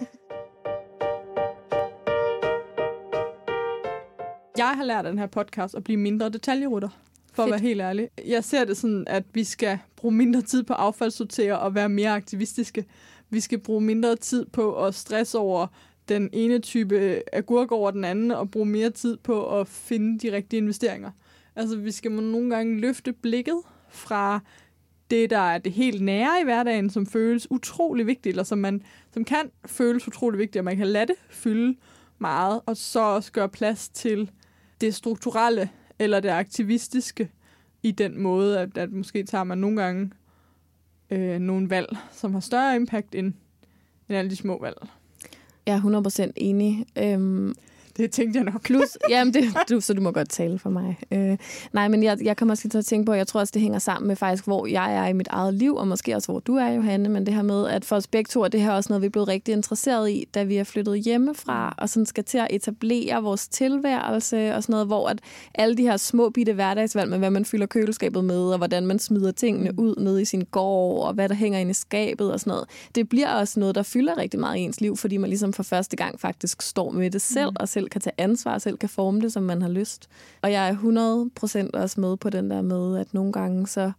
[4.58, 6.88] Jeg har lært af den her podcast at blive mindre detaljerutter,
[7.32, 7.46] for Fedt.
[7.46, 8.08] at være helt ærlig.
[8.26, 12.10] Jeg ser det sådan, at vi skal bruge mindre tid på affaldssortere og være mere
[12.10, 12.84] aktivistiske.
[13.30, 15.66] Vi skal bruge mindre tid på at stresse over
[16.08, 20.36] den ene type agurk over den anden, og bruge mere tid på at finde de
[20.36, 21.10] rigtige investeringer.
[21.56, 24.40] Altså, vi skal nogle gange løfte blikket fra
[25.10, 28.82] det, der er det helt nære i hverdagen, som føles utrolig vigtigt, eller som, man,
[29.14, 31.76] som kan føles utrolig vigtigt, og man kan lade det fylde
[32.18, 34.30] meget, og så også gøre plads til
[34.80, 37.30] det strukturelle eller det aktivistiske
[37.82, 40.10] i den måde, at, at måske tager man nogle gange
[41.10, 43.32] øh, nogle valg, som har større impact end,
[44.08, 44.76] end alle de små valg.
[45.66, 46.86] Jeg er 100% enig.
[46.98, 47.54] Øhm,
[47.98, 48.62] det tænkte jeg nok.
[48.62, 50.98] Plus, jamen det, du, så du må godt tale for mig.
[51.10, 51.38] Øh,
[51.72, 53.62] nej, men jeg, jeg kommer også til at tænke på, at jeg tror også, det
[53.62, 56.40] hænger sammen med faktisk, hvor jeg er i mit eget liv, og måske også, hvor
[56.40, 58.70] du er, Johanne, men det her med, at for os begge to, er det her
[58.70, 62.06] også noget, vi er blevet rigtig interesseret i, da vi er flyttet hjemmefra, og sådan
[62.06, 65.18] skal til at etablere vores tilværelse, og sådan noget, hvor at
[65.54, 68.98] alle de her små bitte hverdagsvalg med, hvad man fylder køleskabet med, og hvordan man
[68.98, 72.40] smider tingene ud ned i sin gård, og hvad der hænger inde i skabet og
[72.40, 75.30] sådan noget, det bliver også noget, der fylder rigtig meget i ens liv, fordi man
[75.30, 78.62] ligesom for første gang faktisk står med det selv, og selv kan tage ansvar, og
[78.62, 80.08] selv kan forme det, som man har lyst.
[80.42, 80.74] Og jeg er
[81.74, 83.92] 100% også med på den der med, at nogle gange så,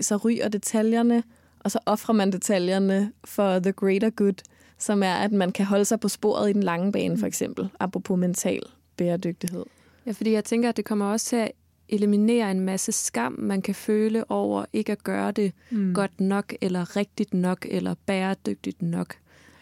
[0.00, 1.22] så ryger detaljerne,
[1.60, 4.42] og så offrer man detaljerne for the greater good,
[4.78, 7.68] som er, at man kan holde sig på sporet i den lange bane, for eksempel,
[7.80, 8.62] apropos mental
[8.96, 9.64] bæredygtighed.
[10.06, 11.52] Ja, fordi jeg tænker, at det kommer også til at
[11.88, 15.94] eliminere en masse skam, man kan føle over ikke at gøre det mm.
[15.94, 19.16] godt nok, eller rigtigt nok, eller bæredygtigt nok.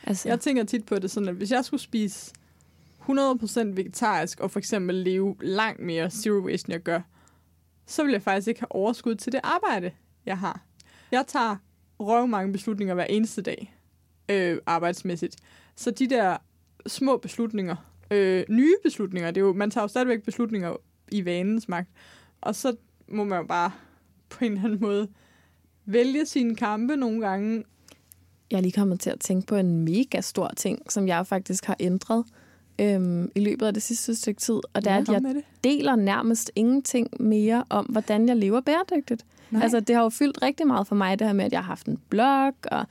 [0.04, 0.28] Altså.
[0.28, 2.32] Jeg tænker tit på det sådan, at hvis jeg skulle spise
[3.10, 7.00] 100% vegetarisk, og for eksempel leve langt mere zero waste, end jeg gør,
[7.86, 9.90] så vil jeg faktisk ikke have overskud til det arbejde,
[10.26, 10.64] jeg har.
[11.12, 11.56] Jeg tager
[12.00, 13.76] røv mange beslutninger hver eneste dag,
[14.28, 15.36] øh, arbejdsmæssigt.
[15.76, 16.36] Så de der
[16.86, 17.76] små beslutninger,
[18.10, 20.76] øh, nye beslutninger, det er jo, man tager jo stadigvæk beslutninger
[21.12, 21.90] i vanens magt,
[22.40, 22.76] og så
[23.08, 23.70] må man jo bare
[24.28, 25.08] på en eller anden måde
[25.84, 27.64] vælge sine kampe nogle gange.
[28.50, 31.64] Jeg er lige kommet til at tænke på en mega stor ting, som jeg faktisk
[31.64, 32.24] har ændret
[32.78, 36.50] øhm, i løbet af det sidste stykke tid, og det er, at jeg deler nærmest
[36.56, 39.24] ingenting mere om, hvordan jeg lever bæredygtigt.
[39.50, 39.62] Nej.
[39.62, 41.66] Altså, det har jo fyldt rigtig meget for mig, det her med, at jeg har
[41.66, 42.86] haft en blog, og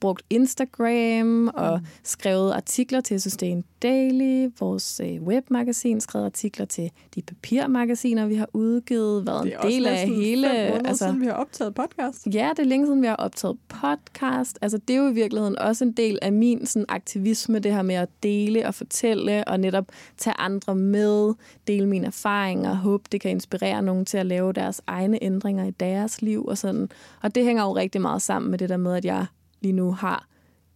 [0.00, 1.86] brugt Instagram, og mm.
[2.02, 8.48] skrevet artikler til Sustain Daily, vores øh, webmagasin, skrevet artikler til de papirmagasiner, vi har
[8.52, 10.48] udgivet, været en del af hele...
[10.48, 12.26] Det er altså, siden, vi har optaget podcast.
[12.26, 14.58] Ja, det er længe siden, vi har optaget podcast.
[14.62, 17.82] Altså, det er jo i virkeligheden også en del af min sådan, aktivisme, det her
[17.82, 19.84] med at dele og fortælle, og netop
[20.18, 21.34] tage andre med,
[21.66, 25.64] dele mine erfaringer, og håbe, det kan inspirere nogen til at lave deres egne ændringer
[25.64, 26.88] i deres liv og sådan.
[27.22, 29.26] Og det hænger jo rigtig meget sammen med det der med, at jeg
[29.66, 30.26] lige nu har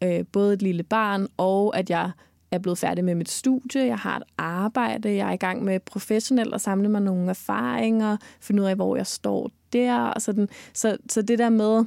[0.03, 2.11] øh, både et lille barn, og at jeg
[2.51, 5.81] er blevet færdig med mit studie, jeg har et arbejde, jeg er i gang med
[5.81, 9.97] professionelt at samle mig nogle erfaringer, finde ud af, hvor jeg står der.
[9.97, 10.49] Og sådan.
[10.73, 11.85] Så, så det der med,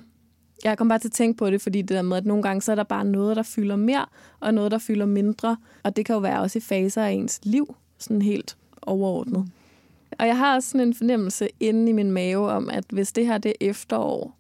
[0.64, 2.62] jeg kommer bare til at tænke på det, fordi det der med, at nogle gange
[2.62, 4.06] så er der bare noget, der fylder mere,
[4.40, 5.58] og noget, der fylder mindre.
[5.84, 9.50] Og det kan jo være også i faser af ens liv, sådan helt overordnet.
[10.20, 13.26] Og jeg har også sådan en fornemmelse inde i min mave om, at hvis det
[13.26, 14.38] her det er efterår,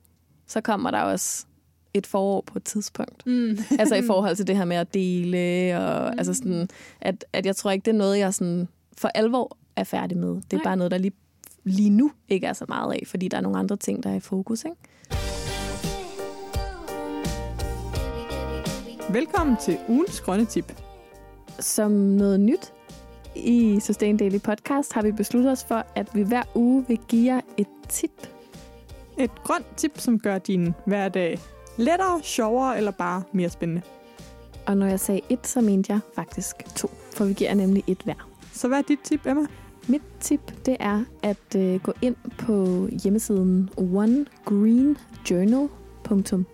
[0.48, 1.46] så kommer der også
[1.94, 3.28] et forår på et tidspunkt.
[3.28, 3.58] Mm.
[3.80, 6.20] altså i forhold til det her med at dele, og mm.
[6.20, 6.70] altså sådan,
[7.02, 10.36] at, at jeg tror ikke, det er noget, jeg sådan for alvor er færdig med.
[10.36, 10.64] Det er Nej.
[10.64, 11.14] bare noget, der lige,
[11.64, 14.16] lige nu ikke er så meget af, fordi der er nogle andre ting, der er
[14.16, 14.66] i fokus.
[14.66, 14.78] Ikke?
[19.14, 20.74] Velkommen til ugens grønne tip.
[21.60, 22.74] Som noget nyt
[23.36, 27.34] i Sustain Daily Podcast har vi besluttet os for, at vi hver uge vil give
[27.34, 28.28] jer et tip.
[29.20, 31.40] Et grønt tip, som gør din hverdag
[31.78, 33.82] lettere, sjovere eller bare mere spændende.
[34.66, 38.02] Og når jeg sagde et, så mente jeg faktisk to, for vi giver nemlig et
[38.04, 38.30] hver.
[38.54, 39.46] Så hvad er dit tip, Emma?
[39.88, 46.46] Mit tip, det er at øh, gå ind på hjemmesiden onegreenjournal.com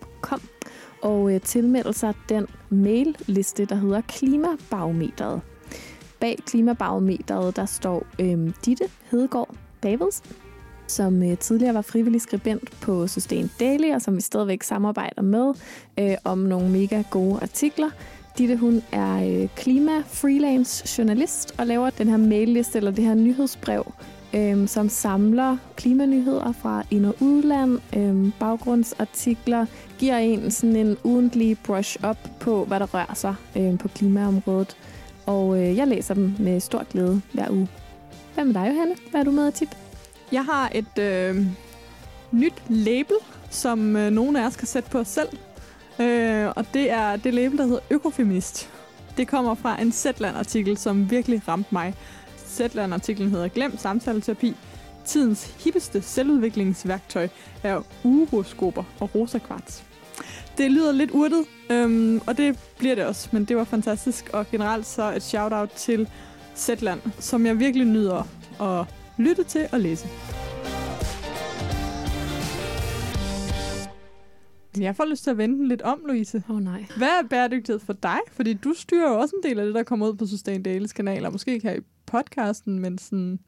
[1.02, 5.40] og øh, tilmelde sig den mailliste, der hedder Klimabarometeret.
[6.20, 10.22] Bag Klimabarometeret, der står øh, Ditte Hedegaard Davids,
[10.90, 15.54] som øh, tidligere var frivillig skribent på Sustain Daily, og som vi stadigvæk samarbejder med
[15.98, 17.90] øh, om nogle mega gode artikler.
[18.38, 23.92] Ditte, hun er øh, klima-freelance journalist og laver den her mailliste eller det her nyhedsbrev,
[24.34, 29.66] øh, som samler klimanyheder fra ind- og udland, øh, baggrundsartikler,
[29.98, 34.76] giver en sådan en ugentlig brush-up på, hvad der rører sig øh, på klimaområdet.
[35.26, 37.68] Og øh, jeg læser dem med stor glæde hver uge.
[38.34, 38.94] Hvad med dig, Johanne?
[39.10, 39.89] Hvad er du med at tip?
[40.32, 41.46] Jeg har et øh,
[42.32, 43.16] nyt label,
[43.50, 45.28] som øh, nogle af os kan sætte på os selv.
[46.00, 48.70] Øh, og det er det label, der hedder Økofeminist.
[49.16, 51.94] Det kommer fra en Zetland-artikel, som virkelig ramte mig.
[52.46, 54.56] Zetland-artiklen hedder Glem samtaleterapi.
[55.04, 57.28] Tidens hippeste selvudviklingsværktøj
[57.62, 59.84] er uroskoper og rosa kvarts.
[60.58, 64.30] Det lyder lidt urtet, øhm, og det bliver det også, men det var fantastisk.
[64.32, 66.08] Og generelt så et shout-out til
[66.56, 68.22] Zetland, som jeg virkelig nyder
[68.60, 68.86] at
[69.20, 70.08] lytte til og læse.
[74.78, 76.42] Jeg får lyst til at vente lidt om, Louise.
[76.48, 76.84] Åh oh, nej.
[76.96, 78.18] Hvad er bæredygtighed for dig?
[78.32, 80.92] Fordi du styrer jo også en del af det, der kommer ud på Sustain Daily's
[80.92, 81.30] kanaler.
[81.30, 83.38] Måske ikke her i podcasten, men sådan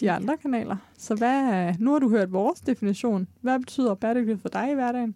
[0.00, 0.76] de andre kanaler.
[0.98, 3.28] Så hvad, nu har du hørt vores definition.
[3.40, 5.14] Hvad betyder bæredygtighed for dig i hverdagen?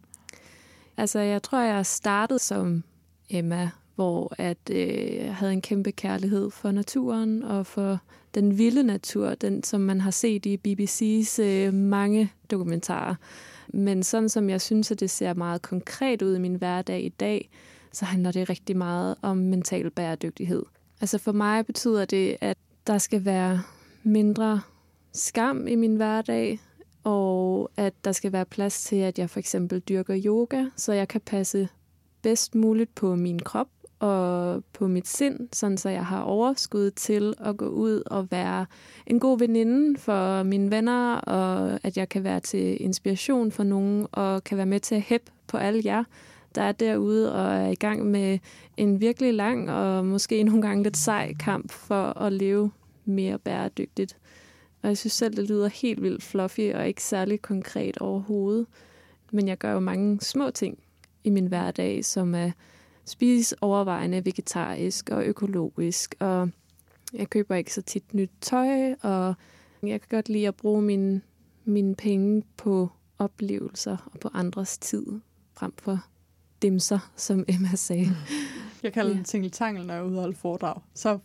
[0.97, 2.85] Altså, jeg tror, jeg startede som
[3.31, 7.99] Emma hvor at, øh, jeg havde en kæmpe kærlighed for naturen og for
[8.35, 13.15] den vilde natur, den som man har set i BBC's øh, mange dokumentarer.
[13.69, 17.09] Men sådan som jeg synes, at det ser meget konkret ud i min hverdag i
[17.09, 17.51] dag,
[17.93, 20.63] så handler det rigtig meget om mental bæredygtighed.
[21.01, 23.63] Altså for mig betyder det, at der skal være
[24.03, 24.61] mindre
[25.13, 26.61] skam i min hverdag,
[27.05, 31.09] og at der skal være plads til, at jeg for eksempel dyrker yoga, så jeg
[31.09, 31.69] kan passe
[32.23, 33.69] bedst muligt på min krop
[34.03, 38.67] og på mit sind, sådan så jeg har overskud til at gå ud og være
[39.07, 44.07] en god veninde for mine venner, og at jeg kan være til inspiration for nogen,
[44.13, 46.05] og kan være med til at hæppe på alle jer,
[46.55, 48.39] der er derude og er i gang med
[48.77, 52.71] en virkelig lang og måske nogle gange lidt sej kamp for at leve
[53.05, 54.17] mere bæredygtigt.
[54.83, 58.67] Og jeg synes selv, det lyder helt vildt fluffy og ikke særlig konkret overhovedet.
[59.33, 60.79] Men jeg gør jo mange små ting
[61.25, 62.51] i min hverdag, som er
[63.05, 66.51] spise overvejende vegetarisk og økologisk, og
[67.13, 69.35] jeg køber ikke så tit nyt tøj, og
[69.83, 71.21] jeg kan godt lide at bruge mine,
[71.65, 72.89] mine penge på
[73.19, 75.07] oplevelser og på andres tid,
[75.57, 75.99] frem for
[76.63, 78.17] dimser, som Emma sagde.
[78.83, 79.23] Jeg kalder Ja.
[79.23, 80.81] tingeltangel, når jeg er ude og holde foredrag.
[80.95, 81.19] Så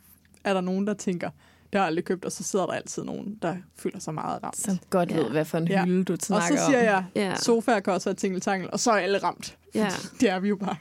[0.43, 3.03] er der nogen, der tænker, det har jeg aldrig købt, og så sidder der altid
[3.03, 4.57] nogen, der føler sig meget ramt.
[4.57, 5.17] Som godt Ja.
[5.17, 5.85] ved, hvad for en Ja.
[5.85, 6.85] hylde du og snakker så siger om.
[6.85, 7.35] jeg, Ja.
[7.35, 9.57] sofaer kan også være tingeltangel, og så er alle ramt.
[9.75, 9.89] Ja.
[10.21, 10.75] Det er vi jo bare.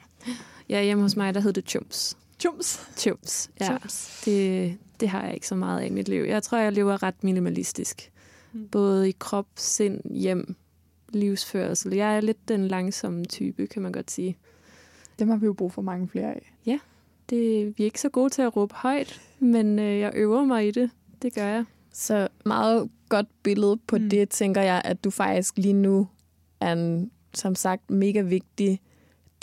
[0.68, 2.16] Ja, hjemme hos mig, der hed det chums.
[2.38, 2.88] Chums.
[2.96, 3.64] Chums, ja.
[3.64, 4.22] Chums.
[4.24, 6.22] Det, det har jeg ikke så meget af i mit liv.
[6.22, 8.12] Jeg tror, jeg lever ret minimalistisk.
[8.52, 8.68] Mm.
[8.68, 10.56] Både i krop, sind, hjem,
[11.08, 11.94] livsførsel.
[11.94, 14.36] Jeg er lidt den langsomme type, kan man godt sige.
[15.18, 16.52] Dem har vi jo brug for mange flere af.
[17.30, 20.68] Det, vi er ikke så gode til at råbe højt, men øh, jeg øver mig
[20.68, 20.90] i det.
[21.22, 21.64] Det gør jeg.
[21.92, 24.10] Så meget godt billede på mm.
[24.10, 26.08] det, tænker jeg, at du faktisk lige nu
[26.60, 28.80] er en, som sagt, mega vigtig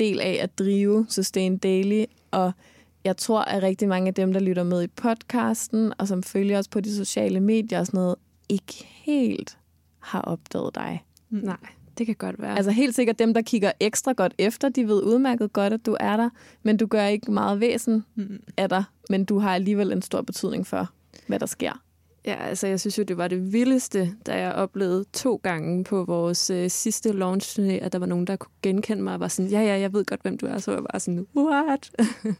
[0.03, 2.03] del af at drive Sustain Daily.
[2.31, 2.51] Og
[3.03, 6.59] jeg tror, at rigtig mange af dem, der lytter med i podcasten, og som følger
[6.59, 8.15] os på de sociale medier og sådan noget,
[8.49, 9.57] ikke helt
[9.99, 11.03] har opdaget dig.
[11.29, 11.57] Nej,
[11.97, 12.55] det kan godt være.
[12.57, 15.97] Altså helt sikkert dem, der kigger ekstra godt efter, de ved udmærket godt, at du
[15.99, 16.29] er der,
[16.63, 18.39] men du gør ikke meget væsen Mm.
[18.57, 20.89] af dig, men du har alligevel en stor betydning for,
[21.27, 21.81] hvad der sker.
[22.25, 26.03] Ja, altså jeg synes jo, det var det vildeste, da jeg oplevede to gange på
[26.03, 29.51] vores øh, sidste launch at der var nogen, der kunne genkende mig og var sådan,
[29.51, 30.59] ja, ja, jeg ved godt, hvem du er.
[30.59, 31.91] Så var jeg bare sådan, what?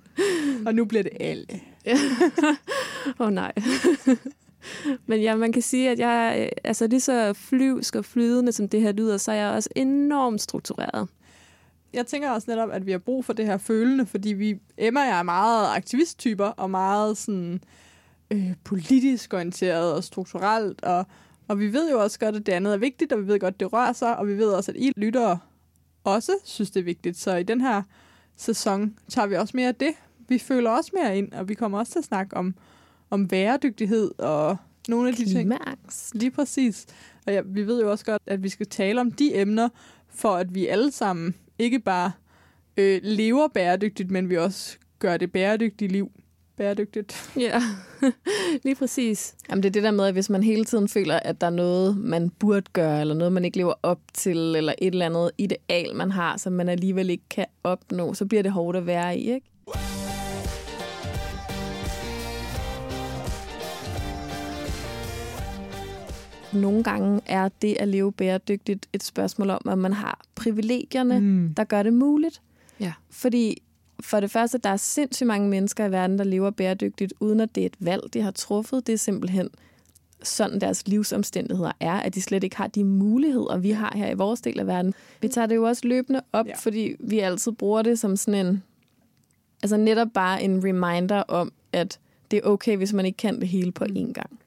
[0.68, 1.46] Og nu bliver det alle.
[3.20, 3.52] Åh oh, nej.
[5.08, 8.70] Men ja, man kan sige, at jeg øh, altså lige så flyvsk og flydende, som
[8.70, 11.08] det her lyder, så er jeg også enormt struktureret.
[11.94, 15.00] Jeg tænker også netop, at vi har brug for det her følende, fordi vi, Emma
[15.00, 17.62] og jeg er meget aktivisttyper, og meget sådan,
[18.34, 21.06] øh, politisk orienteret og strukturelt, og,
[21.48, 23.54] og vi ved jo også godt, at det andet er vigtigt, og vi ved godt,
[23.54, 25.40] at det rører sig, og vi ved også, at I lyttere
[26.04, 27.18] også synes, det er vigtigt.
[27.18, 27.82] Så i den her
[28.36, 29.94] sæson tager vi også mere af det.
[30.28, 32.56] Vi føler også mere ind, og vi kommer også til at snakke om,
[33.10, 35.34] om bæredygtighed og nogle af de ting.
[35.34, 36.16] Klimaangst.
[36.16, 36.86] Lige præcis.
[37.28, 39.70] Og ja, vi ved jo også godt, at vi skal tale om de emner,
[40.10, 42.12] for at vi alle sammen ikke bare
[42.78, 46.12] øh, lever bæredygtigt, men vi også gør det bæredygtige liv
[46.58, 47.32] bæredygtigt.
[47.38, 47.62] Ja,
[48.64, 49.36] lige præcis.
[49.50, 51.52] Jamen det er det der med, at hvis man hele tiden føler, at der er
[51.52, 55.32] noget, man burde gøre, eller noget, man ikke lever op til, eller et eller andet
[55.38, 59.18] ideal, man har, som man alligevel ikke kan opnå, så bliver det hårdt at være
[59.18, 59.48] i, ikke?
[66.54, 71.54] Nogle gange er det at leve bæredygtigt et spørgsmål om, at man har privilegierne, Mm.
[71.58, 72.42] der gør det muligt.
[72.80, 72.94] Ja.
[73.10, 73.62] Fordi
[74.00, 77.56] for det første, der er sindssygt mange mennesker i verden, der lever bæredygtigt, uden at
[77.56, 78.88] det er et valg, de har truffet.
[78.88, 79.50] Det er simpelthen
[80.24, 84.14] sådan deres livsomstændigheder er, at de slet ikke har de muligheder, vi har her i
[84.14, 84.94] vores del af verden.
[85.22, 86.56] Vi tager det jo også løbende op, Ja.
[86.56, 88.64] fordi vi altid bruger det som sådan en,
[89.64, 92.00] altså netop bare en reminder om, at
[92.32, 94.40] det er okay, hvis man ikke kan det hele på én gang.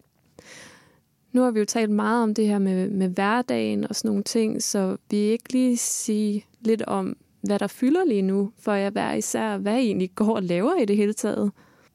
[1.32, 4.22] Nu har vi jo talt meget om det her med, med hverdagen og sådan nogle
[4.22, 8.90] ting, så vi ikke lige sige lidt om, hvad der fylder lige nu, for jeg
[8.90, 11.52] hver især, hvad I egentlig går og laver i det hele taget.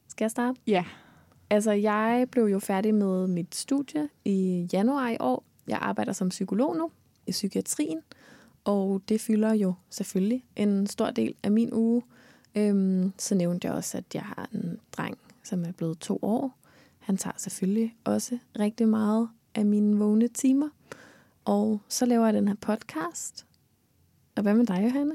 [0.08, 0.60] Skal jeg starte?
[0.66, 0.84] Ja.
[1.50, 5.44] Altså, jeg blev jo færdig med mit studie i januar i år.
[5.68, 6.90] Jeg arbejder som psykolog nu
[7.26, 8.00] i psykiatrien,
[8.64, 12.02] og det fylder jo selvfølgelig en stor del af min uge.
[12.54, 16.58] Øhm, så nævnte jeg også, at jeg har en dreng, som er blevet to år.
[16.98, 20.68] Han tager selvfølgelig også rigtig meget af mine vågne timer.
[21.44, 23.46] Og så laver jeg den her podcast.
[24.36, 25.14] Og hvad med dig, Johanne?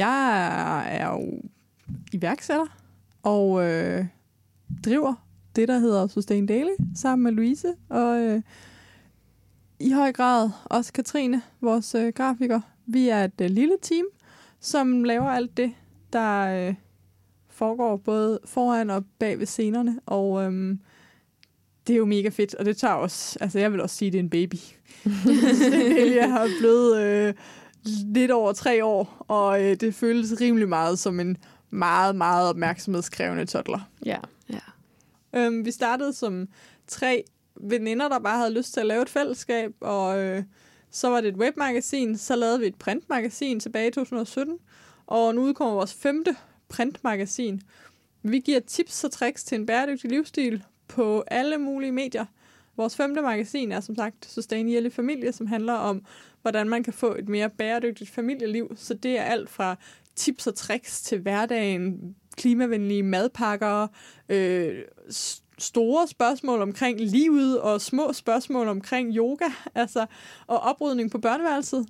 [0.00, 1.42] Jeg er jo
[2.12, 2.66] iværksætter
[3.22, 4.04] og øh,
[4.84, 5.14] driver
[5.56, 7.74] det, der hedder Sustain Daily, sammen med Louise.
[7.88, 8.42] Og øh,
[9.80, 12.60] i høj grad også Katrine, vores øh, grafiker.
[12.86, 14.04] Vi er et øh, lille team,
[14.60, 15.72] som laver alt det,
[16.12, 16.74] der øh,
[17.48, 20.76] foregår både foran og bag ved scenerne, og øh,
[21.86, 24.18] det er jo mega fedt, og det tager også, altså jeg vil også sige, det
[24.18, 24.56] er en baby.
[26.20, 27.34] jeg har blevet øh,
[27.84, 31.36] lidt over tre år, og øh, det føles rimelig meget som en
[31.70, 33.88] meget, meget opmærksomhedskrævende toddler.
[34.06, 34.18] Ja.
[34.50, 34.58] Ja.
[35.32, 36.48] Øhm, vi startede som
[36.86, 37.24] tre
[37.56, 40.42] veninder, der bare havde lyst til at lave et fællesskab, og øh,
[40.90, 44.58] så var det et webmagasin, så lavede vi et printmagasin tilbage i 2017,
[45.06, 46.36] og nu udkommer vores femte
[46.68, 47.62] printmagasin.
[48.22, 52.24] Vi giver tips og tricks til en bæredygtig livsstil på alle mulige medier.
[52.76, 56.04] Vores femte magasin er som sagt Sustain Familie, som handler om,
[56.42, 58.72] hvordan man kan få et mere bæredygtigt familieliv.
[58.76, 59.76] Så det er alt fra
[60.16, 63.86] tips og tricks til hverdagen, klimavenlige madpakker,
[64.28, 64.82] øh,
[65.58, 70.06] store spørgsmål omkring livet og små spørgsmål omkring yoga, altså
[70.46, 71.86] og oprydning på børneværelset.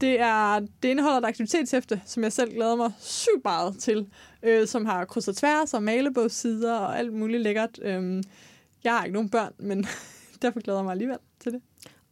[0.00, 4.06] Det, er, det indeholder et aktivitetshæfte, som jeg selv glæder mig sygt meget til,
[4.42, 7.78] øh, som har kryds og tværs og malebogssider og alt muligt lækkert.
[7.82, 8.22] Øh,
[8.84, 9.86] jeg har ikke nogen børn, men
[10.42, 11.60] derfor glæder jeg mig alligevel til det.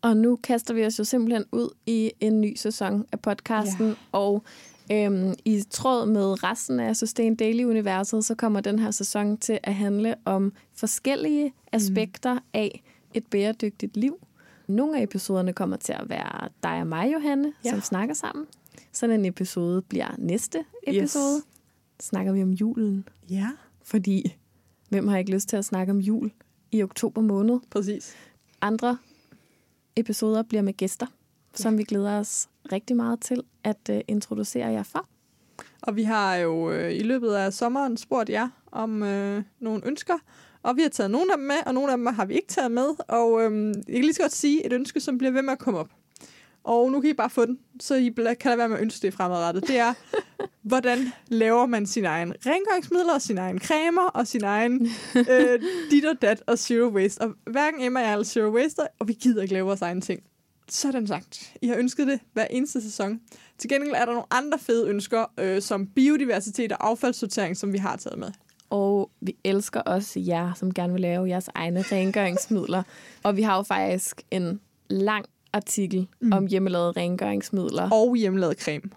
[0.02, 3.94] Og nu kaster vi os jo simpelthen ud i en ny sæson af podcasten, ja.
[4.12, 4.44] og
[4.92, 9.74] øhm, i tråd med resten af Sustain Daily-universet, så kommer den her sæson til at
[9.74, 12.40] handle om forskellige aspekter mm.
[12.54, 12.82] af
[13.14, 14.18] et bæredygtigt liv.
[14.66, 17.70] Nogle af episoderne kommer til at være dig og mig, Johanne, ja.
[17.70, 18.46] som snakker sammen.
[18.92, 21.36] Sådan en episode bliver næste episode.
[21.36, 21.44] Yes.
[22.00, 23.08] Snakker vi om julen.
[23.30, 23.48] Ja.
[23.82, 24.36] Fordi,
[24.88, 26.30] hvem har ikke lyst til at snakke om jul
[26.72, 27.60] i oktober måned?
[27.70, 28.14] Præcis.
[28.60, 28.98] Andre
[29.96, 31.62] episoder bliver med gæster, ja.
[31.62, 35.08] som vi glæder os rigtig meget til at uh, introducere jer for.
[35.82, 40.18] Og vi har jo øh, i løbet af sommeren spurgt jer om øh, nogle ønsker,
[40.62, 42.48] og vi har taget nogle af dem med, og nogle af dem har vi ikke
[42.48, 42.88] taget med.
[43.08, 45.58] Og øh, jeg kan lige så godt sige et ønske, som bliver ved med at
[45.58, 45.90] komme op.
[46.64, 49.06] Og nu kan I bare få den, så I kan da være med at ønske
[49.06, 49.68] det fremadrettet.
[49.68, 49.94] Det er,
[50.62, 54.88] hvordan laver man sin egen rengøringsmidler, og sin egen cremer, og sin egen
[55.30, 57.20] øh, dit og dat og zero waste.
[57.20, 60.00] Og hverken Emma og jeg er zero waste, og vi gider ikke lave vores egen
[60.00, 60.22] ting.
[60.68, 61.52] Sådan sagt.
[61.62, 63.20] I har ønsket det hver eneste sæson.
[63.58, 67.78] Til gengæld er der nogle andre fede ønsker, øh, som biodiversitet og affaldssortering, som vi
[67.78, 68.28] har taget med.
[68.70, 72.82] Og vi elsker også jer, som gerne vil lave jeres egne rengøringsmidler.
[73.22, 76.32] Og vi har jo faktisk en lang artikel mm.
[76.32, 77.90] om hjemmelavede rengøringsmidler.
[77.90, 78.90] Og hjemmelavet creme.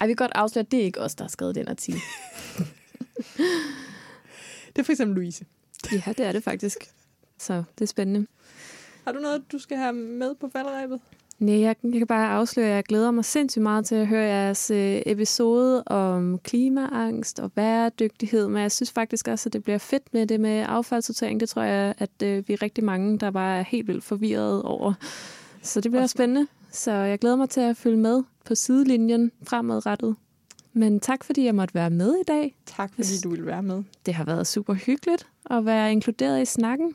[0.00, 2.00] Ej, vi kan godt afsløre, at det er ikke os, der har skrevet den artikel.
[4.72, 5.44] det er for eksempel Louise.
[5.92, 6.78] Ja, det er det faktisk.
[7.38, 8.26] Så det er spændende.
[9.04, 11.00] Har du noget, du skal have med på falderæbet?
[11.38, 14.24] Nej, jeg, jeg kan bare afsløre, at jeg glæder mig sindssygt meget til at høre
[14.24, 19.78] jeres øh, episode om klimaangst og bæredygtighed, men jeg synes faktisk også, at det bliver
[19.78, 21.40] fedt med det med affaldssortering.
[21.40, 24.62] Det tror jeg, at øh, vi er rigtig mange, der bare er helt vildt forvirret
[24.62, 24.94] over.
[25.62, 26.46] Så det bliver også spændende.
[26.70, 30.16] Så jeg glæder mig til at følge med på sidelinjen fremadrettet.
[30.72, 32.56] Men tak, fordi jeg måtte være med i dag.
[32.66, 33.82] Tak, fordi du ville være med.
[34.06, 36.94] Det har været super hyggeligt at være inkluderet i snakken.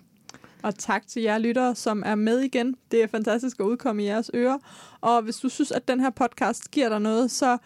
[0.62, 2.76] Og tak til jer lyttere, som er med igen.
[2.92, 4.58] Det er fantastisk at udkomme i jeres ører.
[5.02, 7.58] Og hvis du synes, at den her podcast giver dig noget, så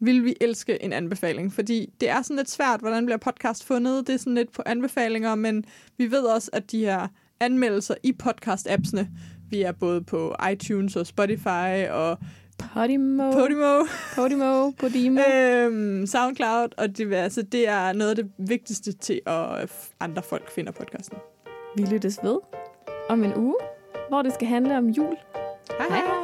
[0.00, 1.52] vil vi elske en anbefaling.
[1.52, 4.06] Fordi det er sådan lidt svært, hvordan bliver podcast fundet.
[4.06, 5.64] Det er sådan lidt på anbefalinger, men
[5.96, 7.08] vi ved også, at de her
[7.40, 9.06] anmeldelser i podcast-appsene,
[9.54, 12.18] vi er både på iTunes og Spotify og
[12.74, 13.32] Podimo.
[13.32, 13.84] Podimo.
[14.14, 14.70] Podimo.
[14.70, 15.20] Podimo.
[15.34, 17.42] øhm, SoundCloud og diverse.
[17.42, 21.18] Det er noget af det vigtigste til, at andre folk finder podcasten.
[21.76, 22.38] Vi lyttes ved
[23.08, 23.56] om en uge,
[24.08, 25.16] hvor det skal handle om jul.
[25.78, 25.98] Hej hej.
[25.98, 26.23] Hej.